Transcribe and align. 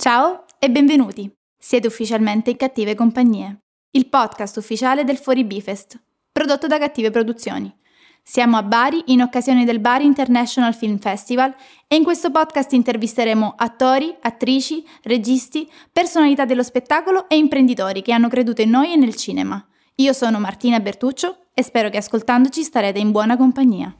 Ciao 0.00 0.44
e 0.60 0.70
benvenuti. 0.70 1.28
Siete 1.58 1.88
ufficialmente 1.88 2.50
in 2.50 2.56
Cattive 2.56 2.94
Compagnie, 2.94 3.62
il 3.90 4.08
podcast 4.08 4.56
ufficiale 4.56 5.02
del 5.02 5.16
Fuori 5.16 5.42
Bifest, 5.42 6.00
prodotto 6.30 6.68
da 6.68 6.78
Cattive 6.78 7.10
Produzioni. 7.10 7.76
Siamo 8.22 8.56
a 8.56 8.62
Bari 8.62 9.02
in 9.06 9.22
occasione 9.22 9.64
del 9.64 9.80
Bari 9.80 10.04
International 10.04 10.72
Film 10.72 10.98
Festival 10.98 11.52
e 11.88 11.96
in 11.96 12.04
questo 12.04 12.30
podcast 12.30 12.74
intervisteremo 12.74 13.54
attori, 13.56 14.16
attrici, 14.20 14.86
registi, 15.02 15.68
personalità 15.92 16.44
dello 16.44 16.62
spettacolo 16.62 17.28
e 17.28 17.36
imprenditori 17.36 18.00
che 18.00 18.12
hanno 18.12 18.28
creduto 18.28 18.62
in 18.62 18.70
noi 18.70 18.92
e 18.92 18.96
nel 18.96 19.16
cinema. 19.16 19.66
Io 19.96 20.12
sono 20.12 20.38
Martina 20.38 20.78
Bertuccio 20.78 21.46
e 21.52 21.64
spero 21.64 21.90
che 21.90 21.96
ascoltandoci 21.96 22.62
starete 22.62 23.00
in 23.00 23.10
buona 23.10 23.36
compagnia. 23.36 23.96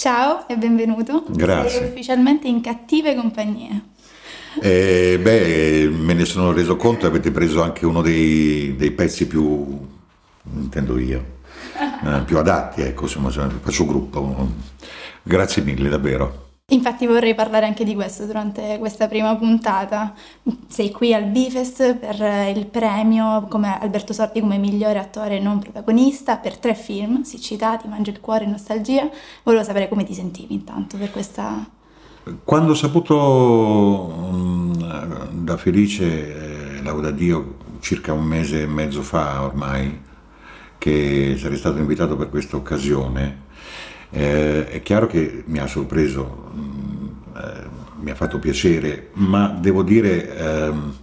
Ciao 0.00 0.48
e 0.48 0.56
benvenuto. 0.56 1.24
Grazie. 1.28 1.68
Sei 1.78 1.88
ufficialmente 1.88 2.48
in 2.48 2.62
cattive 2.62 3.14
compagnie. 3.14 3.82
Eh, 4.62 5.18
beh, 5.20 5.90
me 5.92 6.14
ne 6.14 6.24
sono 6.24 6.52
reso 6.52 6.76
conto, 6.76 7.04
avete 7.04 7.30
preso 7.30 7.60
anche 7.60 7.84
uno 7.84 8.00
dei, 8.00 8.74
dei 8.76 8.92
pezzi 8.92 9.26
più, 9.26 9.78
intendo 10.54 10.98
io, 10.98 11.22
eh, 11.78 12.22
più 12.24 12.38
adatti, 12.38 12.80
ecco, 12.80 13.02
insomma, 13.02 13.28
faccio 13.28 13.84
gruppo. 13.84 14.48
Grazie 15.22 15.60
mille, 15.60 15.90
davvero. 15.90 16.49
Infatti 16.72 17.06
vorrei 17.06 17.34
parlare 17.34 17.66
anche 17.66 17.82
di 17.84 17.94
questo 17.94 18.26
durante 18.26 18.76
questa 18.78 19.08
prima 19.08 19.34
puntata. 19.36 20.14
Sei 20.68 20.92
qui 20.92 21.12
al 21.12 21.24
Bifest 21.24 21.96
per 21.96 22.56
il 22.56 22.66
premio 22.66 23.46
come 23.48 23.76
Alberto 23.80 24.12
Sordi 24.12 24.40
come 24.40 24.56
migliore 24.56 25.00
attore 25.00 25.40
non 25.40 25.58
protagonista 25.58 26.36
per 26.36 26.58
tre 26.58 26.74
film, 26.74 27.22
sì 27.22 27.40
citati, 27.40 27.88
Mangia 27.88 28.12
il 28.12 28.20
cuore 28.20 28.44
e 28.44 28.48
Nostalgia. 28.48 29.08
Volevo 29.42 29.64
sapere 29.64 29.88
come 29.88 30.04
ti 30.04 30.14
sentivi 30.14 30.54
intanto 30.54 30.96
per 30.96 31.10
questa... 31.10 31.68
Quando 32.44 32.72
ho 32.72 32.74
saputo 32.74 34.30
mm, 34.32 34.72
da 35.42 35.56
Felice, 35.56 36.76
eh, 36.76 36.82
lauda 36.82 37.10
Dio, 37.10 37.56
circa 37.80 38.12
un 38.12 38.24
mese 38.24 38.62
e 38.62 38.66
mezzo 38.66 39.02
fa 39.02 39.42
ormai, 39.42 40.00
che 40.78 41.34
sarei 41.36 41.56
stato 41.56 41.78
invitato 41.78 42.16
per 42.16 42.28
questa 42.28 42.56
occasione, 42.56 43.48
eh, 44.10 44.66
è 44.66 44.82
chiaro 44.82 45.06
che 45.06 45.44
mi 45.46 45.58
ha 45.58 45.66
sorpreso, 45.66 46.50
mh, 46.52 46.60
eh, 47.42 47.68
mi 48.00 48.10
ha 48.10 48.14
fatto 48.14 48.38
piacere, 48.38 49.10
ma 49.14 49.48
devo 49.48 49.82
dire, 49.82 50.36
ehm, 50.36 50.96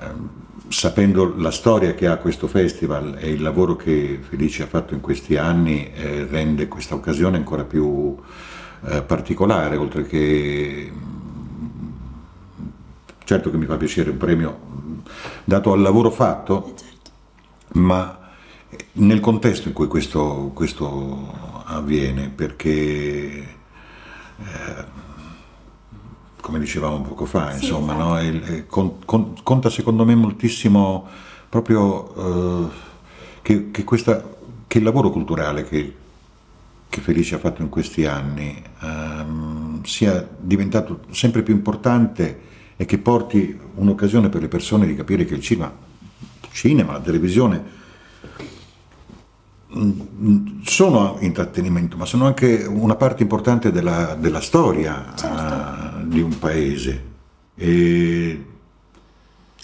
ehm, 0.00 0.28
sapendo 0.68 1.34
la 1.36 1.50
storia 1.50 1.94
che 1.94 2.06
ha 2.06 2.16
questo 2.16 2.46
festival 2.46 3.16
e 3.18 3.30
il 3.30 3.42
lavoro 3.42 3.76
che 3.76 4.20
Felice 4.28 4.64
ha 4.64 4.66
fatto 4.66 4.94
in 4.94 5.00
questi 5.00 5.36
anni, 5.36 5.90
eh, 5.92 6.26
rende 6.26 6.68
questa 6.68 6.94
occasione 6.94 7.36
ancora 7.36 7.64
più 7.64 8.16
eh, 8.84 9.02
particolare, 9.02 9.76
oltre 9.76 10.06
che 10.06 10.92
certo 13.24 13.50
che 13.50 13.58
mi 13.58 13.66
fa 13.66 13.76
piacere 13.76 14.10
un 14.10 14.16
premio 14.16 14.58
dato 15.44 15.72
al 15.72 15.80
lavoro 15.80 16.10
fatto, 16.10 16.74
ma 17.74 18.18
nel 18.92 19.20
contesto 19.20 19.68
in 19.68 19.74
cui 19.74 19.86
questo, 19.86 20.50
questo 20.54 21.62
avviene, 21.64 22.28
perché 22.28 23.56
eh, 24.38 24.84
come 26.48 26.60
dicevamo 26.60 27.02
poco 27.02 27.26
fa, 27.26 27.50
Sì, 27.50 27.64
insomma, 27.66 27.92
esatto. 27.92 28.08
no? 28.08 28.22
Il- 28.22 28.42
eh, 28.46 28.66
con- 28.66 29.04
con- 29.04 29.34
conta 29.42 29.68
secondo 29.68 30.06
me 30.06 30.14
moltissimo 30.14 31.06
proprio 31.46 32.14
eh, 32.16 32.68
che, 33.42 33.70
che 33.70 33.84
questa- 33.84 34.24
che 34.66 34.78
il 34.78 34.84
lavoro 34.84 35.10
culturale 35.10 35.64
che, 35.64 35.94
che 36.88 37.00
Felice 37.02 37.34
ha 37.34 37.38
fatto 37.38 37.60
in 37.60 37.68
questi 37.68 38.06
anni 38.06 38.62
ehm, 38.80 39.82
sia 39.84 40.26
diventato 40.38 41.00
sempre 41.10 41.42
più 41.42 41.52
importante 41.54 42.40
e 42.78 42.86
che 42.86 42.96
porti 42.96 43.58
un'occasione 43.74 44.30
per 44.30 44.40
le 44.40 44.48
persone 44.48 44.86
di 44.86 44.94
capire 44.96 45.26
che 45.26 45.34
il 45.34 45.42
cinema, 45.42 45.70
cinema 46.50 46.92
la 46.92 47.00
televisione 47.00 47.62
mm, 49.76 50.60
sono 50.64 51.16
intrattenimento, 51.20 51.96
ma 51.98 52.04
sono 52.06 52.24
anche 52.26 52.64
una 52.66 52.94
parte 52.96 53.22
importante 53.22 53.70
della, 53.70 54.14
della 54.14 54.40
storia 54.40 55.12
Certo. 55.14 55.67
Eh, 56.08 56.14
di 56.14 56.20
un 56.20 56.38
paese. 56.38 57.04
E 57.56 58.44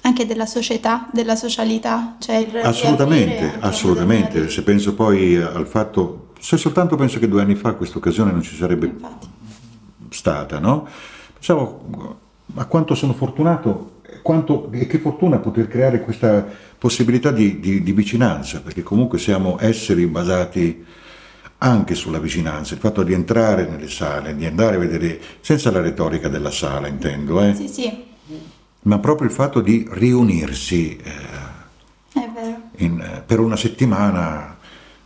Anche 0.03 0.27
della 0.27 0.47
società, 0.47 1.09
della 1.13 1.37
socialità, 1.37 2.17
cioè 2.19 2.47
Assolutamente, 2.63 3.55
assolutamente. 3.61 4.49
Se 4.51 4.63
penso 4.63 4.95
poi 4.95 5.37
al 5.37 5.67
fatto, 5.67 6.29
se 6.41 6.57
soltanto 6.57 6.97
penso 6.97 7.19
che 7.19 7.29
due 7.29 7.41
anni 7.43 7.55
fa 7.55 7.73
questa 7.75 7.99
occasione 7.99 8.31
non 8.33 8.43
ci 8.43 8.55
sarebbe 8.55 8.87
Infatti. 8.87 9.27
stata, 10.11 10.59
no? 10.59 10.87
Pensavo 11.33 12.19
a 12.57 12.65
quanto 12.67 12.95
sono 12.95 13.15
fortunato 13.15 13.93
quanto, 14.23 14.71
e 14.73 14.87
che 14.87 14.99
fortuna 14.99 15.39
poter 15.39 15.69
creare 15.69 16.01
questa 16.01 16.47
possibilità 16.79 17.31
di, 17.31 17.59
di- 17.61 17.83
di 17.83 17.93
vicinanza, 17.93 18.61
perché 18.61 18.83
comunque 18.83 19.19
siamo 19.19 19.57
esseri 19.61 20.07
basati 20.07 20.85
anche 21.65 21.95
sulla 21.95 22.19
vicinanza, 22.19 22.75
il 22.75 22.81
fatto 22.81 23.03
di 23.03 23.15
entrare 23.15 23.67
nelle 23.67 23.89
sale, 23.89 24.37
di 24.37 24.45
andare 24.45 24.77
a 24.77 24.79
vedere, 24.79 25.19
senza 25.41 25.71
la 25.71 25.81
retorica 25.81 26.29
della 26.29 26.51
sala 26.51 26.89
intendo, 26.89 27.41
eh, 27.41 27.55
Sì, 27.55 27.69
sì, 27.69 28.05
ma 28.83 28.99
proprio 28.99 29.27
il 29.27 29.33
fatto 29.33 29.61
di 29.63 29.87
riunirsi. 29.91 30.97
eh, 31.03 31.13
in- 32.79 33.01
eh, 33.01 33.23
per 33.25 33.41
una 33.41 33.57
settimana 33.57 34.57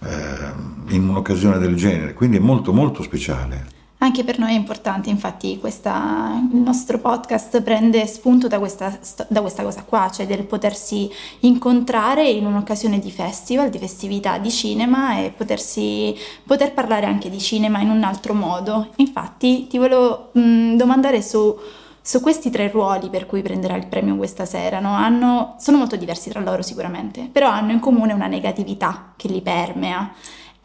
eh, 0.00 0.94
in 0.94 1.08
un'occasione 1.08 1.58
del 1.58 1.74
genere, 1.76 2.12
quindi 2.12 2.36
è 2.36 2.40
molto 2.40 2.72
molto 2.72 3.02
speciale. 3.02 3.66
Anche 4.00 4.22
per 4.22 4.38
noi 4.38 4.52
è 4.52 4.56
importante, 4.56 5.10
infatti 5.10 5.58
questa- 5.58 6.40
il 6.52 6.58
nostro 6.58 6.98
podcast 7.00 7.60
prende 7.62 8.06
spunto 8.06 8.46
da 8.46 8.60
questa, 8.60 8.96
da 9.26 9.40
questa 9.40 9.64
cosa 9.64 9.82
qua, 9.82 10.08
cioè 10.08 10.24
del 10.24 10.44
potersi 10.44 11.10
incontrare 11.40 12.28
in 12.28 12.46
un'occasione 12.46 13.00
di 13.00 13.10
festival, 13.10 13.70
di 13.70 13.78
festività 13.78 14.38
di 14.38 14.52
cinema 14.52 15.18
e 15.18 15.30
potersi, 15.36 16.14
poter 16.46 16.74
parlare 16.74 17.06
anche 17.06 17.28
di 17.28 17.40
cinema 17.40 17.80
in 17.80 17.90
un 17.90 18.04
altro 18.04 18.34
modo. 18.34 18.90
Infatti 18.96 19.66
ti 19.66 19.78
volevo 19.78 20.30
mh, 20.30 20.76
domandare 20.76 21.20
su, 21.20 21.58
su 22.00 22.20
questi 22.20 22.50
tre 22.50 22.68
ruoli 22.70 23.10
per 23.10 23.26
cui 23.26 23.42
prenderà 23.42 23.74
il 23.74 23.88
premio 23.88 24.14
questa 24.16 24.44
sera, 24.44 24.78
no? 24.78 24.94
Hanno- 24.94 25.56
sono 25.58 25.76
molto 25.78 25.96
diversi 25.96 26.30
tra 26.30 26.38
loro 26.38 26.62
sicuramente, 26.62 27.28
però 27.32 27.48
hanno 27.48 27.72
in 27.72 27.80
comune 27.80 28.12
una 28.12 28.28
negatività 28.28 29.12
che 29.16 29.26
li 29.26 29.40
permea. 29.42 30.12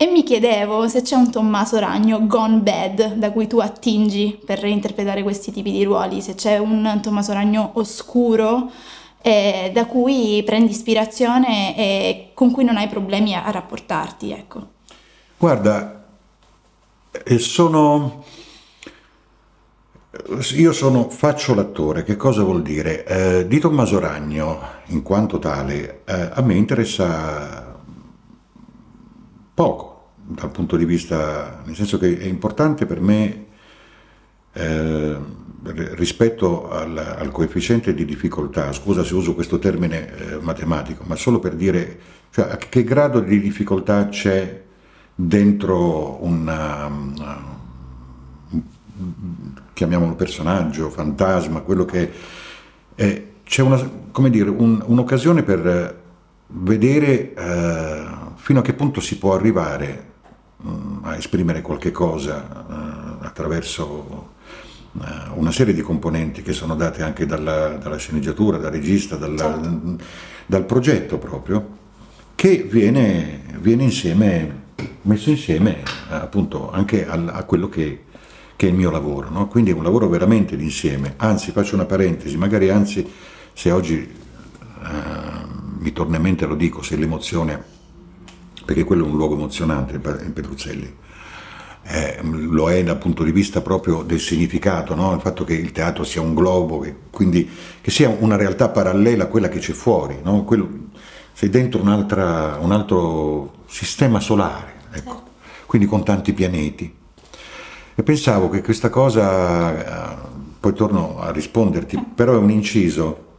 E 0.03 0.07
mi 0.07 0.23
chiedevo 0.23 0.89
se 0.89 1.01
c'è 1.01 1.15
un 1.15 1.31
Tommaso 1.31 1.79
Ragno 1.79 2.27
gone 2.27 2.57
bad 2.57 3.13
da 3.13 3.31
cui 3.31 3.47
tu 3.47 3.59
attingi 3.59 4.37
per 4.45 4.61
interpretare 4.65 5.23
questi 5.23 5.49
tipi 5.49 5.71
di 5.71 5.85
ruoli, 5.85 6.19
se 6.19 6.35
c'è 6.35 6.57
un 6.57 6.99
Tommaso 7.01 7.31
Ragno 7.31 7.71
oscuro 7.75 8.69
eh, 9.21 9.71
da 9.73 9.85
cui 9.85 10.43
prendi 10.45 10.71
ispirazione 10.71 11.77
e 11.77 12.31
con 12.33 12.51
cui 12.51 12.65
non 12.65 12.75
hai 12.75 12.89
problemi 12.89 13.33
a, 13.33 13.45
a 13.45 13.51
rapportarti, 13.51 14.31
ecco. 14.31 14.67
Guarda, 15.37 16.05
eh, 17.23 17.39
sono... 17.39 18.25
Io 20.55 20.73
sono, 20.73 21.07
faccio 21.07 21.55
l'attore, 21.55 22.03
che 22.03 22.17
cosa 22.17 22.43
vuol 22.43 22.61
dire? 22.61 23.05
Eh, 23.05 23.47
di 23.47 23.57
Tommaso 23.57 23.99
Ragno, 23.99 24.59
in 24.87 25.01
quanto 25.01 25.39
tale, 25.39 26.01
eh, 26.03 26.29
a 26.33 26.41
me 26.41 26.55
interessa 26.55 27.79
poco 29.53 29.91
dal 30.25 30.51
punto 30.51 30.75
di 30.77 30.85
vista, 30.85 31.61
nel 31.65 31.75
senso 31.75 31.97
che 31.97 32.17
è 32.17 32.25
importante 32.25 32.85
per 32.85 33.01
me 33.01 33.45
eh, 34.53 35.17
rispetto 35.95 36.69
al, 36.69 36.97
al 36.97 37.31
coefficiente 37.31 37.93
di 37.93 38.05
difficoltà, 38.05 38.71
scusa 38.71 39.03
se 39.03 39.13
uso 39.15 39.33
questo 39.33 39.59
termine 39.59 40.15
eh, 40.15 40.37
matematico, 40.39 41.03
ma 41.05 41.15
solo 41.15 41.39
per 41.39 41.55
dire 41.55 41.99
cioè, 42.31 42.49
a 42.51 42.57
che 42.57 42.83
grado 42.83 43.19
di 43.19 43.39
difficoltà 43.39 44.07
c'è 44.09 44.61
dentro 45.15 46.23
una, 46.23 46.85
una- 46.85 47.57
un- 48.49 48.61
chiamiamolo 49.73 50.15
personaggio, 50.15 50.89
fantasma, 50.89 51.61
quello 51.61 51.85
che 51.85 52.11
è, 52.95 53.23
c'è 53.43 53.61
una, 53.61 53.79
dire, 54.29 54.49
un- 54.49 54.83
un'occasione 54.85 55.43
per 55.43 56.01
vedere 56.47 57.33
eh, 57.33 58.03
fino 58.35 58.59
a 58.59 58.61
che 58.61 58.73
punto 58.73 58.99
si 58.99 59.17
può 59.17 59.33
arrivare 59.33 60.11
a 61.01 61.15
esprimere 61.17 61.61
qualche 61.61 61.91
cosa 61.91 62.65
eh, 63.21 63.25
attraverso 63.25 64.31
eh, 65.01 65.05
una 65.35 65.51
serie 65.51 65.73
di 65.73 65.81
componenti 65.81 66.41
che 66.41 66.53
sono 66.53 66.75
date 66.75 67.03
anche 67.03 67.25
dalla, 67.25 67.69
dalla 67.77 67.97
sceneggiatura, 67.97 68.57
dal 68.57 68.71
regista, 68.71 69.15
dalla- 69.15 69.37
Certo. 69.61 69.95
dal 70.45 70.65
progetto 70.65 71.17
proprio, 71.17 71.67
che 72.35 72.67
viene, 72.69 73.41
viene 73.59 73.83
insieme, 73.83 74.61
messo 75.03 75.29
insieme 75.29 75.79
eh, 75.81 75.83
appunto 76.15 76.71
anche 76.71 77.05
al- 77.07 77.29
a 77.33 77.43
quello 77.43 77.67
che, 77.69 78.03
che 78.55 78.67
è 78.67 78.69
il 78.69 78.75
mio 78.75 78.89
lavoro. 78.91 79.29
no? 79.29 79.47
Quindi 79.47 79.71
è 79.71 79.73
un 79.73 79.83
lavoro 79.83 80.07
veramente 80.07 80.55
d'insieme. 80.55 81.13
Anzi, 81.17 81.51
faccio 81.51 81.75
una 81.75 81.85
parentesi, 81.85 82.37
magari 82.37 82.69
anzi 82.69 83.05
se 83.53 83.69
oggi 83.71 83.97
eh, 83.97 85.51
mi 85.79 85.91
torna 85.91 86.15
in 86.17 86.21
mente 86.21 86.45
lo 86.45 86.55
dico, 86.55 86.81
se 86.81 86.95
l'emozione, 86.95 87.71
perché 88.65 88.83
quello 88.83 89.05
è 89.05 89.07
un 89.07 89.15
luogo 89.15 89.35
emozionante, 89.35 89.95
in 89.95 90.33
Petruzzelli, 90.33 90.95
eh, 91.85 92.19
lo 92.21 92.69
è 92.69 92.81
dal 92.83 92.97
punto 92.97 93.23
di 93.23 93.31
vista 93.31 93.61
proprio 93.61 94.03
del 94.03 94.19
significato, 94.19 94.95
no? 94.95 95.13
il 95.13 95.21
fatto 95.21 95.43
che 95.43 95.53
il 95.53 95.71
teatro 95.71 96.03
sia 96.03 96.21
un 96.21 96.33
globo, 96.33 96.79
che, 96.79 96.95
quindi 97.09 97.49
che 97.81 97.91
sia 97.91 98.09
una 98.17 98.37
realtà 98.37 98.69
parallela 98.69 99.25
a 99.25 99.27
quella 99.27 99.49
che 99.49 99.59
c'è 99.59 99.73
fuori, 99.73 100.19
no? 100.23 100.43
Quello, 100.43 100.69
sei 101.33 101.49
dentro 101.49 101.81
un 101.81 102.71
altro 102.71 103.63
sistema 103.67 104.19
solare, 104.19 104.73
ecco. 104.91 105.23
quindi 105.65 105.87
con 105.87 106.03
tanti 106.05 106.31
pianeti. 106.31 107.01
E 107.95 108.01
pensavo 108.01 108.49
che 108.49 108.61
questa 108.61 108.89
cosa, 108.89 110.13
eh, 110.13 110.27
poi 110.59 110.73
torno 110.73 111.19
a 111.19 111.31
risponderti, 111.31 112.11
però 112.15 112.33
è 112.33 112.37
un 112.37 112.49
inciso, 112.49 113.32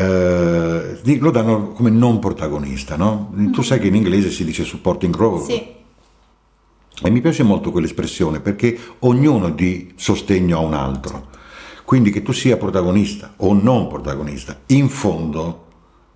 eh, 0.00 1.18
lo 1.18 1.30
danno 1.30 1.68
come 1.68 1.90
non 1.90 2.18
protagonista, 2.18 2.96
no? 2.96 3.32
Tu 3.52 3.62
sai 3.62 3.78
che 3.78 3.88
in 3.88 3.94
inglese 3.94 4.30
si 4.30 4.44
dice 4.44 4.64
supporting 4.64 5.14
role. 5.14 5.44
Sì 5.44 5.78
e 7.02 7.10
mi 7.10 7.20
piace 7.20 7.42
molto 7.42 7.70
quell'espressione 7.70 8.40
perché 8.40 8.78
ognuno 9.00 9.50
di 9.50 9.92
sostegno 9.96 10.58
a 10.58 10.60
un 10.60 10.74
altro. 10.74 11.28
Quindi 11.84 12.10
che 12.10 12.22
tu 12.22 12.32
sia 12.32 12.56
protagonista 12.56 13.34
o 13.38 13.52
non 13.52 13.88
protagonista, 13.88 14.60
in 14.66 14.88
fondo 14.88 15.66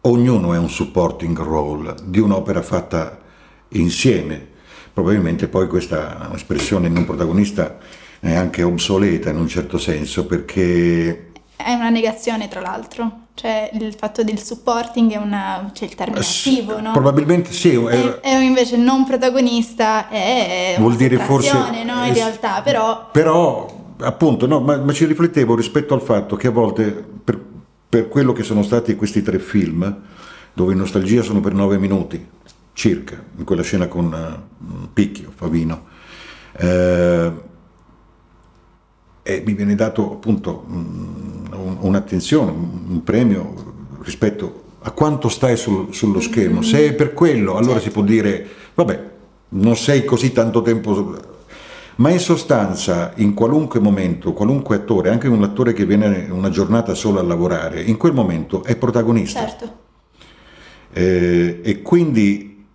ognuno 0.03 0.53
è 0.53 0.59
un 0.59 0.69
supporting 0.69 1.37
role 1.39 1.95
di 2.05 2.21
un'opera 2.21 2.63
fatta 2.63 3.19
insieme. 3.71 4.53
Probabilmente 4.93 5.49
poi 5.49 5.67
questa 5.67 6.31
espressione 6.35 6.89
non 6.89 7.05
protagonista 7.05 7.79
è 8.21 8.35
anche 8.35 8.63
obsoleta 8.63 9.31
in 9.31 9.37
un 9.37 9.49
certo 9.49 9.79
senso 9.79 10.27
perché... 10.27 11.33
È 11.57 11.73
una 11.73 11.91
negazione 11.91 12.47
tra 12.47 12.61
l'altro. 12.61 13.24
Cioè 13.35 13.71
il 13.73 13.95
fatto 13.99 14.23
del 14.23 14.39
supporting 14.39 15.11
è 15.13 15.17
una, 15.17 15.69
cioè 15.75 15.89
il 15.89 15.97
termine 15.97 16.21
attivo, 16.21 16.81
no? 16.81 16.93
Probabilmente 16.93 17.53
sì. 17.53 17.73
E, 17.75 18.21
e 18.23 18.41
invece 18.41 18.77
non 18.77 19.05
protagonista 19.05 20.09
è 20.09 20.77
vuol 20.79 20.95
dire 20.95 21.19
forse 21.19 21.53
no? 21.53 22.05
In 22.07 22.15
realtà, 22.15 22.63
però... 22.63 23.09
Però, 23.11 23.95
appunto, 23.99 24.47
no, 24.47 24.61
ma, 24.61 24.77
ma, 24.77 24.93
ci 24.93 25.05
riflettevo 25.05 25.57
rispetto 25.57 25.95
al 25.95 26.03
fatto 26.03 26.37
che 26.37 26.47
a 26.47 26.53
volte, 26.53 26.91
per, 27.25 27.41
per 27.89 28.09
quello 28.09 28.33
che 28.33 28.45
sono 28.45 28.63
stati 28.63 28.95
questi 28.95 29.21
tre 29.23 29.41
film, 29.41 30.03
dove 30.53 30.73
in 30.73 30.79
nostalgia 30.79 31.23
sono 31.23 31.41
per 31.41 31.55
nove 31.55 31.77
minuti, 31.77 32.25
circa, 32.73 33.21
in 33.37 33.45
quella 33.45 33.63
scena 33.63 33.89
con 33.89 34.47
uh, 34.59 34.89
Picchio, 34.93 35.33
Favino, 35.35 35.87
eh, 36.57 37.33
e 39.25 39.43
mi 39.45 39.55
viene 39.55 39.75
dato 39.75 40.13
appunto... 40.13 40.65
Um, 40.69 41.35
un'attenzione, 41.81 42.51
un 42.51 43.03
premio 43.03 43.73
rispetto 44.03 44.63
a 44.81 44.91
quanto 44.91 45.29
stai 45.29 45.57
sul, 45.57 45.95
sullo 45.95 46.21
schermo. 46.21 46.63
Se 46.63 46.89
è 46.89 46.93
per 46.93 47.15
quello, 47.15 47.57
allora 47.57 47.81
si 47.81 47.91
può 47.91 48.03
dire, 48.03 48.47
vabbè, 48.75 49.11
non 49.51 49.77
sei 49.77 50.05
così 50.05 50.33
tanto 50.33 50.63
tempo... 50.63 51.33
Ma 51.97 52.11
in 52.11 52.19
sostanza, 52.19 53.13
in 53.17 53.35
qualunque 53.35 53.79
momento, 53.79 54.33
qualunque 54.33 54.77
attore, 54.77 55.11
anche 55.11 55.29
un 55.29 55.45
attore 55.45 55.73
che 55.73 55.87
viene 55.87 56.27
una 56.29 56.51
giornata 56.51 56.93
solo 56.93 57.21
a 57.21 57.23
lavorare, 57.23 57.83
in 57.83 57.97
quel 57.97 58.13
momento 58.13 58.65
è 58.65 58.75
protagonista. 58.75 59.39
Certo. 59.39 59.83
Eh, 60.93 61.61
e 61.63 61.83
quindi 61.83 62.67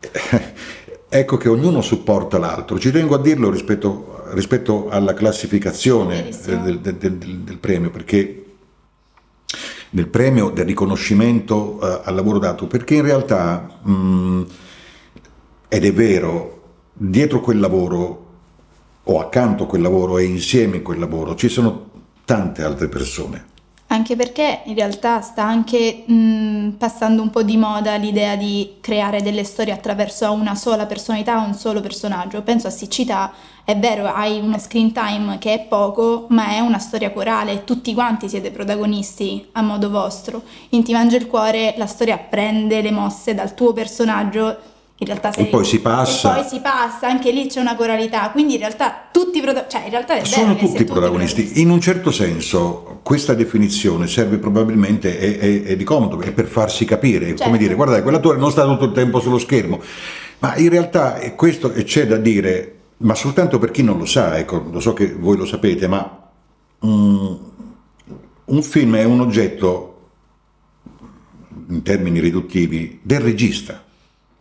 ecco 1.08 1.36
che 1.36 1.48
ognuno 1.48 1.82
supporta 1.82 2.38
l'altro. 2.38 2.80
Ci 2.80 2.90
tengo 2.90 3.14
a 3.14 3.20
dirlo 3.20 3.48
rispetto 3.48 4.21
rispetto 4.32 4.88
alla 4.88 5.14
classificazione 5.14 6.28
del, 6.44 6.80
del, 6.80 6.96
del, 6.96 7.16
del, 7.18 7.58
premio, 7.58 7.90
perché 7.90 8.44
del 9.90 10.08
premio 10.08 10.50
del 10.50 10.64
riconoscimento 10.64 11.78
uh, 11.80 12.00
al 12.04 12.14
lavoro 12.14 12.38
dato, 12.38 12.66
perché 12.66 12.94
in 12.94 13.02
realtà, 13.02 13.78
mh, 13.82 14.42
ed 15.68 15.84
è 15.84 15.92
vero, 15.92 16.62
dietro 16.92 17.40
quel 17.40 17.60
lavoro 17.60 18.26
o 19.04 19.20
accanto 19.20 19.64
a 19.64 19.66
quel 19.66 19.82
lavoro 19.82 20.18
e 20.18 20.24
insieme 20.24 20.78
a 20.78 20.82
quel 20.82 20.98
lavoro 20.98 21.34
ci 21.34 21.48
sono 21.48 21.90
tante 22.24 22.62
altre 22.62 22.88
persone 22.88 23.50
anche 23.92 24.16
perché 24.16 24.62
in 24.64 24.74
realtà 24.74 25.20
sta 25.20 25.44
anche 25.44 26.04
mh, 26.06 26.76
passando 26.78 27.20
un 27.20 27.30
po' 27.30 27.42
di 27.42 27.56
moda 27.56 27.94
l'idea 27.96 28.36
di 28.36 28.76
creare 28.80 29.22
delle 29.22 29.44
storie 29.44 29.72
attraverso 29.72 30.30
una 30.32 30.54
sola 30.54 30.86
personalità, 30.86 31.38
un 31.38 31.54
solo 31.54 31.80
personaggio. 31.80 32.42
Penso 32.42 32.68
a 32.68 32.70
Siccità, 32.70 33.32
è 33.64 33.76
vero, 33.76 34.06
hai 34.06 34.40
uno 34.40 34.58
screen 34.58 34.92
time 34.92 35.38
che 35.38 35.52
è 35.54 35.60
poco, 35.60 36.26
ma 36.30 36.48
è 36.48 36.60
una 36.60 36.78
storia 36.78 37.12
corale, 37.12 37.64
tutti 37.64 37.92
quanti 37.92 38.28
siete 38.28 38.50
protagonisti 38.50 39.48
a 39.52 39.62
modo 39.62 39.90
vostro. 39.90 40.42
In 40.70 40.82
Ti 40.82 40.92
mangia 40.92 41.16
il 41.16 41.26
cuore 41.26 41.74
la 41.76 41.86
storia 41.86 42.16
prende 42.16 42.80
le 42.80 42.90
mosse 42.90 43.34
dal 43.34 43.54
tuo 43.54 43.72
personaggio 43.72 44.70
in 45.02 45.08
realtà 45.08 45.32
sei, 45.32 45.46
e 45.46 45.48
poi 45.48 45.64
si 45.64 45.80
passa. 45.80 46.30
e 46.30 46.40
poi 46.40 46.48
si 46.48 46.60
passa 46.60 47.08
anche 47.08 47.30
lì 47.30 47.46
c'è 47.46 47.60
una 47.60 47.76
coralità. 47.76 48.30
Quindi 48.30 48.54
in 48.54 48.60
realtà 48.60 49.08
tutti 49.10 49.38
i 49.38 49.40
protagonisti 49.40 49.76
cioè 49.76 49.84
in 49.84 49.90
realtà 49.90 50.14
è 50.14 50.24
sono 50.24 50.56
tutti 50.56 50.84
protagonisti. 50.84 51.42
protagonisti. 51.42 51.60
In 51.60 51.70
un 51.70 51.80
certo 51.80 52.10
senso 52.10 53.00
questa 53.02 53.34
definizione 53.34 54.06
serve 54.06 54.38
probabilmente 54.38 55.18
è, 55.18 55.38
è, 55.38 55.62
è 55.62 55.76
di 55.76 55.84
comodo 55.84 56.20
è 56.20 56.32
per 56.32 56.46
farsi 56.46 56.84
capire. 56.84 57.26
Certo. 57.26 57.44
come 57.44 57.58
dire 57.58 57.74
guardate 57.74 58.02
quell'attore 58.02 58.38
non 58.38 58.50
sta 58.50 58.64
tutto 58.64 58.84
il 58.84 58.92
tempo 58.92 59.20
sullo 59.20 59.38
schermo. 59.38 59.80
Ma 60.38 60.56
in 60.56 60.70
realtà 60.70 61.18
questo 61.36 61.72
c'è 61.72 62.06
da 62.06 62.16
dire 62.16 62.76
ma 62.98 63.14
soltanto 63.14 63.58
per 63.58 63.70
chi 63.70 63.82
non 63.82 63.98
lo 63.98 64.06
sa 64.06 64.38
ecco 64.38 64.64
lo 64.70 64.80
so 64.80 64.92
che 64.92 65.12
voi 65.12 65.36
lo 65.36 65.44
sapete 65.44 65.88
ma 65.88 66.30
um, 66.80 67.38
un 68.44 68.62
film 68.62 68.96
è 68.96 69.04
un 69.04 69.20
oggetto 69.20 69.88
in 71.68 71.82
termini 71.82 72.20
riduttivi 72.20 73.00
del 73.02 73.20
regista 73.20 73.82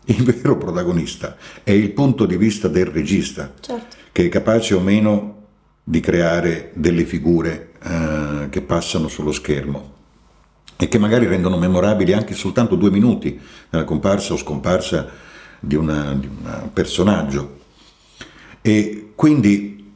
il 0.06 0.24
vero 0.24 0.58
protagonista 0.58 1.38
è 1.64 1.72
il 1.72 1.92
punto 1.92 2.26
di 2.26 2.38
vista 2.38 2.68
del 2.68 2.88
regista, 2.88 3.54
certo. 3.60 3.96
che 4.12 4.26
è 4.26 4.30
capace 4.30 4.74
o 4.74 4.80
meno 4.80 5.40
di 5.84 6.00
creare 6.00 6.72
delle 6.74 7.06
figure 7.06 7.72
eh, 7.84 8.48
che 8.50 8.62
passano 8.62 9.08
sullo 9.08 9.32
schermo 9.32 10.00
e 10.78 10.88
che 10.88 10.98
magari 10.98 11.28
rendono 11.28 11.58
memorabili 11.58 12.14
anche 12.14 12.34
soltanto 12.34 12.76
due 12.76 12.90
minuti 12.90 13.40
nella 13.70 13.86
comparsa 13.86 14.34
o 14.34 14.38
scomparsa 14.38 15.08
di, 15.60 15.76
un 15.76 16.70
personaggio. 16.74 17.60
E 18.62 19.12
quindi, 19.16 19.92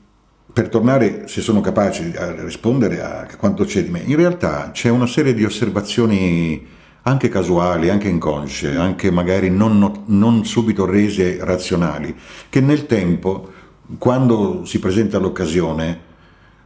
per 0.54 0.69
tornare, 0.69 1.28
se 1.28 1.42
sono 1.42 1.60
capace 1.62 2.16
a 2.16 2.44
rispondere 2.44 3.01
a 3.01 3.28
quanto 3.36 3.66
c'è 3.66 3.84
di 3.84 3.90
me, 3.90 4.04
in 4.06 4.16
realtà 4.16 4.69
c'è 4.72 4.90
una 4.90 5.08
serie 5.08 5.34
di 5.34 5.44
osservazioni 5.44 6.74
anche 7.07 7.29
casuali, 7.29 7.89
anche 7.89 8.07
inconsce, 8.07 8.75
anche 8.75 9.12
magari 9.12 9.50
non, 9.51 10.03
non 10.05 10.43
subito 10.43 10.85
rese 10.85 11.38
razionali, 11.39 12.15
che 12.50 12.62
nel 12.62 12.88
tempo, 12.88 13.51
quando 14.00 14.65
si 14.65 14.79
presenta 14.79 15.19
l'occasione, 15.19 16.00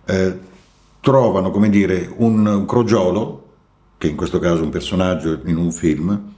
eh, 0.06 0.40
trovano, 1.02 1.52
come 1.52 1.70
dire, 1.70 2.10
un, 2.18 2.46
un 2.46 2.66
crogiolo, 2.66 3.48
che 3.98 4.08
in 4.08 4.16
questo 4.16 4.40
caso 4.40 4.62
è 4.62 4.64
un 4.64 4.70
personaggio 4.70 5.42
in 5.44 5.58
un 5.58 5.74
film, 5.74 6.32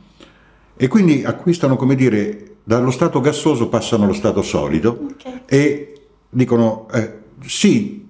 e 0.76 0.88
quindi 0.88 1.24
acquistano, 1.24 1.76
come 1.76 1.94
dire, 1.94 2.56
dallo 2.64 2.90
stato 2.90 3.20
gassoso 3.20 3.70
passano 3.70 4.06
allo 4.06 4.14
stato 4.14 4.42
solido 4.42 5.10
okay. 5.12 5.42
e 5.46 6.02
dicono 6.28 6.88
eh, 6.92 7.20
sì, 7.46 8.08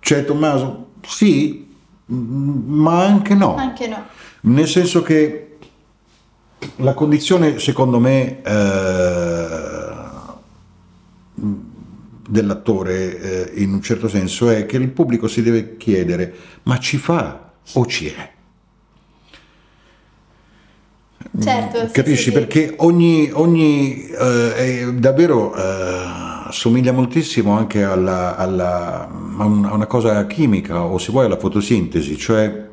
c'è 0.00 0.24
Tommaso, 0.24 0.88
sì, 1.06 1.72
ma 2.06 3.04
anche 3.04 3.34
no. 3.34 3.54
Anche 3.54 3.86
no 3.86 4.14
nel 4.46 4.68
senso 4.68 5.02
che 5.02 5.56
la 6.76 6.94
condizione, 6.94 7.58
secondo 7.58 7.98
me, 7.98 8.42
eh, 8.42 9.86
dell'attore, 12.28 13.52
eh, 13.52 13.62
in 13.62 13.72
un 13.72 13.82
certo 13.82 14.08
senso, 14.08 14.50
è 14.50 14.66
che 14.66 14.76
il 14.76 14.90
pubblico 14.90 15.28
si 15.28 15.42
deve 15.42 15.76
chiedere, 15.76 16.34
ma 16.64 16.78
ci 16.78 16.96
fa 16.96 17.52
o 17.72 17.86
ci 17.86 18.06
è? 18.08 18.34
Certo, 21.40 21.88
Capisci? 21.92 22.16
Sì, 22.16 22.22
sì, 22.22 22.32
Perché 22.32 22.74
ogni, 22.78 23.30
ogni 23.32 24.06
eh, 24.08 24.94
davvero 24.94 25.54
eh, 25.54 26.50
somiglia 26.50 26.92
moltissimo 26.92 27.58
anche 27.58 27.82
alla, 27.82 28.36
alla, 28.36 29.08
a 29.08 29.44
una 29.44 29.86
cosa 29.86 30.24
chimica 30.26 30.82
o 30.82 30.98
se 30.98 31.10
vuoi 31.10 31.26
alla 31.26 31.36
fotosintesi, 31.36 32.16
cioè 32.16 32.65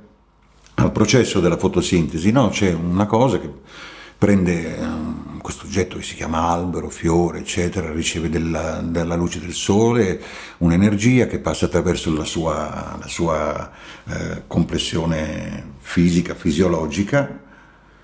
al 0.84 0.92
processo 0.92 1.40
della 1.40 1.58
fotosintesi, 1.58 2.32
no? 2.32 2.50
c'è 2.50 2.74
una 2.74 3.06
cosa 3.06 3.40
che 3.40 3.50
prende 4.18 4.78
um, 4.80 5.40
questo 5.42 5.66
oggetto 5.66 5.98
che 5.98 6.04
si 6.04 6.16
chiama 6.16 6.48
albero, 6.48 6.90
fiore, 6.90 7.40
eccetera, 7.40 7.92
riceve 7.92 8.30
della, 8.30 8.82
dalla 8.82 9.16
luce 9.16 9.40
del 9.40 9.54
sole 9.54 10.22
un'energia 10.60 11.28
che 11.28 11.40
passa 11.40 11.66
attraverso 11.66 12.14
la 12.14 12.24
sua, 12.24 12.98
la 13.00 13.08
sua 13.08 13.72
eh, 14.06 14.44
complessione 14.48 15.72
fisica, 15.80 16.36
fisiologica, 16.36 17.40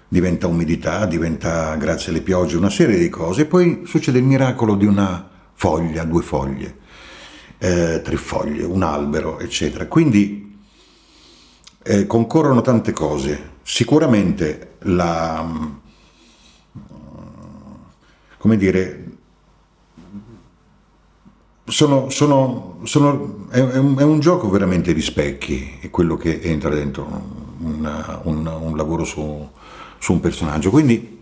diventa 0.08 0.48
umidità, 0.48 1.06
diventa 1.06 1.76
grazie 1.76 2.12
alle 2.12 2.22
piogge 2.22 2.58
una 2.58 2.70
serie 2.70 2.98
di 2.98 3.10
cose, 3.10 3.44
e 3.44 3.46
poi 3.46 3.84
succede 3.86 4.18
il 4.18 4.26
miracolo 4.26 4.76
di 4.76 4.86
una 4.86 5.30
foglia, 5.54 6.04
due 6.04 6.22
foglie, 6.22 6.78
eh, 7.60 8.02
tre 8.04 8.18
foglie, 8.18 8.64
un 8.64 8.84
albero, 8.84 9.40
eccetera. 9.40 9.86
Quindi 9.88 10.49
eh, 11.84 12.06
concorrono 12.08 12.62
tante 12.62 12.92
cose. 12.92 13.58
Sicuramente 13.64 14.76
la, 14.80 15.46
come 18.38 18.58
dire, 18.58 19.06
sono, 21.66 22.10
sono, 22.10 22.80
sono, 22.84 23.48
è, 23.50 23.60
è, 23.60 23.78
un, 23.78 23.98
è, 23.98 24.04
un, 24.04 24.20
gioco 24.20 24.50
veramente 24.50 24.94
di 24.94 25.02
specchi, 25.02 25.78
è 25.82 25.90
quello 25.90 26.18
che 26.18 26.40
entra 26.42 26.70
dentro 26.70 27.06
un, 27.60 28.20
un, 28.24 28.46
un 28.46 28.78
lavoro 28.78 29.04
su, 29.04 29.48
su, 29.98 30.14
un 30.14 30.20
personaggio. 30.20 30.70
Quindi, 30.70 31.22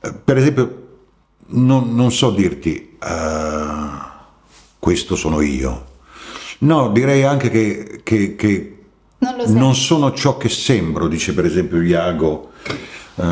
eh, 0.00 0.12
per 0.12 0.36
esempio, 0.36 0.82
non, 1.46 1.94
non 1.94 2.10
so 2.10 2.30
dirti 2.30 2.96
uh, 3.00 4.12
questo 4.78 5.16
sono 5.16 5.40
io. 5.40 5.92
No, 6.58 6.90
direi 6.90 7.24
anche 7.24 7.50
che, 7.50 8.00
che, 8.02 8.36
che 8.36 8.73
non, 9.32 9.52
non, 9.52 9.74
sono 9.74 10.12
ciò 10.12 10.36
che 10.36 10.48
sembro, 10.48 11.08
dice 11.08 11.34
per 11.34 11.44
esempio 11.44 11.80
Iago. 11.82 12.50
Uh, 13.16 13.22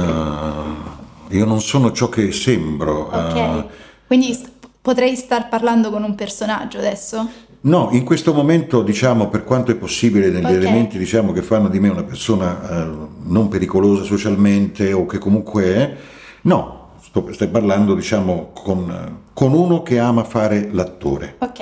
io 1.29 1.45
non 1.45 1.61
sono 1.61 1.93
ciò 1.93 2.09
che 2.09 2.33
sembro. 2.33 3.11
Ok, 3.13 3.35
uh, 3.35 3.69
quindi 4.07 4.33
st- 4.33 4.51
potrei 4.81 5.17
star 5.17 5.49
parlando 5.49 5.91
con 5.91 6.03
un 6.03 6.15
personaggio 6.15 6.79
adesso? 6.79 7.29
No, 7.65 7.91
in 7.93 8.05
questo 8.05 8.35
momento, 8.35 8.83
diciamo, 8.83 9.29
per 9.29 9.45
quanto 9.45 9.71
è 9.71 9.77
possibile, 9.77 10.31
negli 10.31 10.45
okay. 10.45 10.57
elementi 10.57 10.99
diciamo, 10.99 11.31
che 11.31 11.43
fanno 11.43 11.69
di 11.69 11.79
me 11.79 11.89
una 11.89 12.03
persona 12.03 12.59
uh, 12.61 13.09
non 13.23 13.47
pericolosa 13.49 14.03
socialmente 14.03 14.93
o 14.93 15.07
che 15.07 15.19
comunque 15.19 15.65
è, 15.75 15.97
no, 16.43 16.89
sto, 17.01 17.33
stai 17.33 17.47
parlando, 17.49 17.95
diciamo, 17.95 18.51
con, 18.53 19.21
con, 19.33 19.53
uno 19.53 19.83
che 19.83 20.01
ama 20.01 20.25
fare 20.25 20.71
l'attore. 20.73 21.37
Ok. 21.39 21.61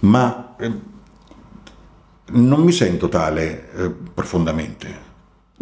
Ma 0.00 0.54
eh, 0.58 0.72
non 2.32 2.60
mi 2.60 2.72
sento 2.72 3.08
tale 3.08 3.70
eh, 3.74 3.90
profondamente. 3.90 5.08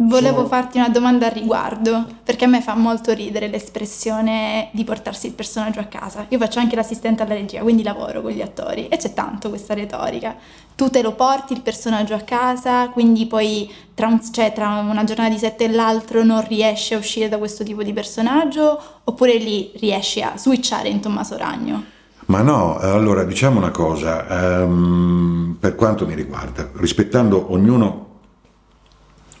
Volevo 0.01 0.37
Sono... 0.37 0.47
farti 0.47 0.77
una 0.77 0.87
domanda 0.87 1.25
al 1.25 1.33
riguardo, 1.33 2.07
perché 2.23 2.45
a 2.45 2.47
me 2.47 2.61
fa 2.61 2.73
molto 2.73 3.11
ridere 3.11 3.49
l'espressione 3.49 4.69
di 4.71 4.85
portarsi 4.85 5.27
il 5.27 5.33
personaggio 5.33 5.81
a 5.81 5.85
casa. 5.85 6.25
Io 6.29 6.37
faccio 6.37 6.59
anche 6.59 6.77
l'assistente 6.77 7.21
alla 7.21 7.33
regia, 7.33 7.59
quindi 7.59 7.83
lavoro 7.83 8.21
con 8.21 8.31
gli 8.31 8.41
attori 8.41 8.87
e 8.87 8.95
c'è 8.95 9.13
tanto 9.13 9.49
questa 9.49 9.73
retorica. 9.73 10.37
Tu 10.73 10.89
te 10.89 11.01
lo 11.01 11.15
porti 11.15 11.51
il 11.51 11.61
personaggio 11.61 12.13
a 12.13 12.21
casa, 12.21 12.87
quindi 12.87 13.25
poi 13.25 13.69
tra, 13.93 14.07
un, 14.07 14.21
cioè, 14.31 14.53
tra 14.53 14.69
una 14.69 15.03
giornata 15.03 15.31
di 15.31 15.37
sette 15.37 15.65
e 15.65 15.71
l'altro 15.71 16.23
non 16.23 16.47
riesci 16.47 16.93
a 16.93 16.97
uscire 16.97 17.27
da 17.27 17.37
questo 17.37 17.65
tipo 17.65 17.83
di 17.83 17.91
personaggio, 17.91 18.81
oppure 19.03 19.35
lì 19.35 19.73
riesci 19.75 20.21
a 20.21 20.37
switchare 20.37 20.87
in 20.87 21.01
Tommaso 21.01 21.35
Ragno? 21.35 21.97
Ma 22.29 22.43
no, 22.43 22.77
allora 22.77 23.23
diciamo 23.23 23.57
una 23.57 23.71
cosa, 23.71 24.63
um, 24.63 25.57
per 25.59 25.73
quanto 25.73 26.05
mi 26.05 26.13
riguarda, 26.13 26.69
rispettando 26.75 27.51
ognuno 27.51 28.07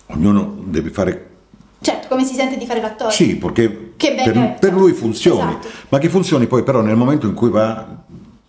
ognuno 0.07 0.55
deve 0.63 0.89
fare... 0.89 1.27
Certo, 1.81 2.07
come 2.07 2.25
si 2.25 2.33
sente 2.33 2.57
di 2.57 2.65
fare 2.65 2.81
l'attore. 2.81 3.11
Sì, 3.11 3.35
perché 3.35 3.69
per, 3.69 4.57
per, 4.59 4.73
lui 4.73 4.93
funzioni, 4.93 5.51
esatto. 5.51 5.67
ma 5.89 5.99
che 5.99 6.09
funzioni 6.09 6.47
poi 6.47 6.63
però 6.63 6.81
nel 6.81 6.95
momento 6.95 7.27
in 7.27 7.35
cui 7.35 7.49
va 7.49 7.85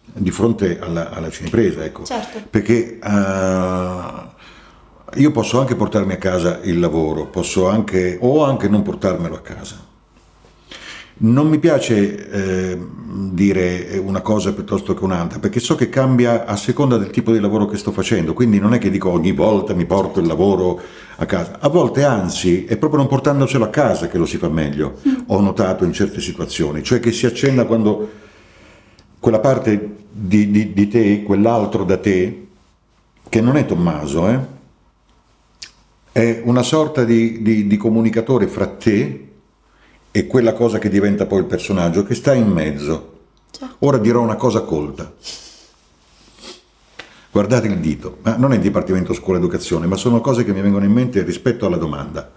di 0.04 0.30
fronte 0.30 0.78
alla, 0.80 1.10
alla 1.10 1.28
cinepresa, 1.28 1.84
ecco. 1.84 2.04
Certo. 2.04 2.40
Perché 2.48 2.98
uh, 3.02 5.20
io 5.20 5.30
posso 5.32 5.60
anche 5.60 5.74
portarmi 5.74 6.14
a 6.14 6.18
casa 6.18 6.60
il 6.62 6.80
lavoro, 6.80 7.26
posso 7.26 7.68
anche, 7.68 8.16
o 8.18 8.42
anche 8.42 8.68
non 8.68 8.80
portarmelo 8.80 9.34
a 9.34 9.40
casa 9.40 9.88
non 11.22 11.48
mi 11.48 11.58
piace 11.58 12.30
eh, 12.30 12.78
dire 13.32 13.98
una 14.02 14.20
cosa 14.20 14.52
piuttosto 14.52 14.94
che 14.94 15.04
un'altra, 15.04 15.38
perché 15.38 15.60
so 15.60 15.74
che 15.74 15.88
cambia 15.88 16.46
a 16.46 16.56
seconda 16.56 16.96
del 16.96 17.10
tipo 17.10 17.32
di 17.32 17.40
lavoro 17.40 17.66
che 17.66 17.76
sto 17.76 17.92
facendo, 17.92 18.32
quindi 18.32 18.58
non 18.58 18.72
è 18.72 18.78
che 18.78 18.90
dico 18.90 19.10
ogni 19.10 19.32
volta 19.32 19.74
mi 19.74 19.84
porto 19.84 20.20
il 20.20 20.26
lavoro 20.26 20.80
a 21.16 21.26
casa, 21.26 21.58
a 21.60 21.68
volte 21.68 22.04
anzi 22.04 22.64
è 22.64 22.76
proprio 22.76 23.00
non 23.00 23.08
portandocelo 23.08 23.64
a 23.64 23.68
casa 23.68 24.08
che 24.08 24.16
lo 24.16 24.24
si 24.24 24.38
fa 24.38 24.48
meglio, 24.48 24.98
ho 25.26 25.40
notato 25.40 25.84
in 25.84 25.92
certe 25.92 26.20
situazioni, 26.20 26.82
cioè 26.82 27.00
che 27.00 27.12
si 27.12 27.26
accenda 27.26 27.66
quando 27.66 28.10
quella 29.18 29.40
parte 29.40 29.96
di, 30.10 30.50
di, 30.50 30.72
di 30.72 30.88
te, 30.88 31.22
quell'altro 31.22 31.84
da 31.84 31.98
te, 31.98 32.46
che 33.28 33.40
non 33.42 33.56
è 33.56 33.66
Tommaso, 33.66 34.28
eh, 34.28 34.58
è 36.12 36.40
una 36.44 36.62
sorta 36.62 37.04
di, 37.04 37.42
di 37.42 37.76
comunicatore 37.76 38.46
fra 38.46 38.66
te, 38.66 39.29
e 40.12 40.26
quella 40.26 40.52
cosa 40.52 40.78
che 40.78 40.88
diventa 40.88 41.26
poi 41.26 41.40
il 41.40 41.46
personaggio 41.46 42.02
che 42.02 42.14
sta 42.14 42.34
in 42.34 42.48
mezzo. 42.48 43.18
Ora 43.80 43.98
dirò 43.98 44.20
una 44.20 44.36
cosa 44.36 44.60
colta. 44.60 45.12
Guardate 47.30 47.68
il 47.68 47.78
dito, 47.78 48.18
ma 48.22 48.34
non 48.36 48.52
è 48.52 48.56
il 48.56 48.60
Dipartimento 48.60 49.12
Scuola 49.14 49.38
Educazione, 49.38 49.86
ma 49.86 49.94
sono 49.96 50.20
cose 50.20 50.44
che 50.44 50.52
mi 50.52 50.60
vengono 50.60 50.84
in 50.84 50.90
mente 50.90 51.22
rispetto 51.22 51.64
alla 51.66 51.76
domanda 51.76 52.28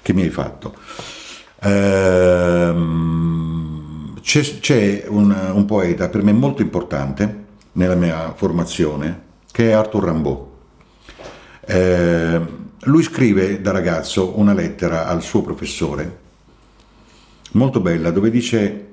che 0.00 0.14
mi 0.14 0.22
hai 0.22 0.30
fatto. 0.30 0.74
Ehm, 1.62 3.10
c'è, 4.22 4.40
c'è 4.60 5.04
un, 5.08 5.36
un, 5.52 5.64
poeta 5.66 6.08
per 6.08 6.22
me 6.22 6.32
molto 6.32 6.62
importante 6.62 7.44
nella 7.72 7.96
mia 7.96 8.32
formazione 8.34 9.24
che 9.52 9.68
è 9.68 9.72
Arthur 9.72 10.04
Rimbaud. 10.04 10.46
Ehm, 11.66 12.68
lui 12.84 13.02
scrive 13.02 13.60
da 13.60 13.72
ragazzo 13.72 14.38
una 14.38 14.54
lettera 14.54 15.06
al 15.06 15.20
suo 15.20 15.42
professore 15.42 16.28
molto 17.52 17.80
bella 17.80 18.10
dove 18.10 18.30
dice, 18.30 18.88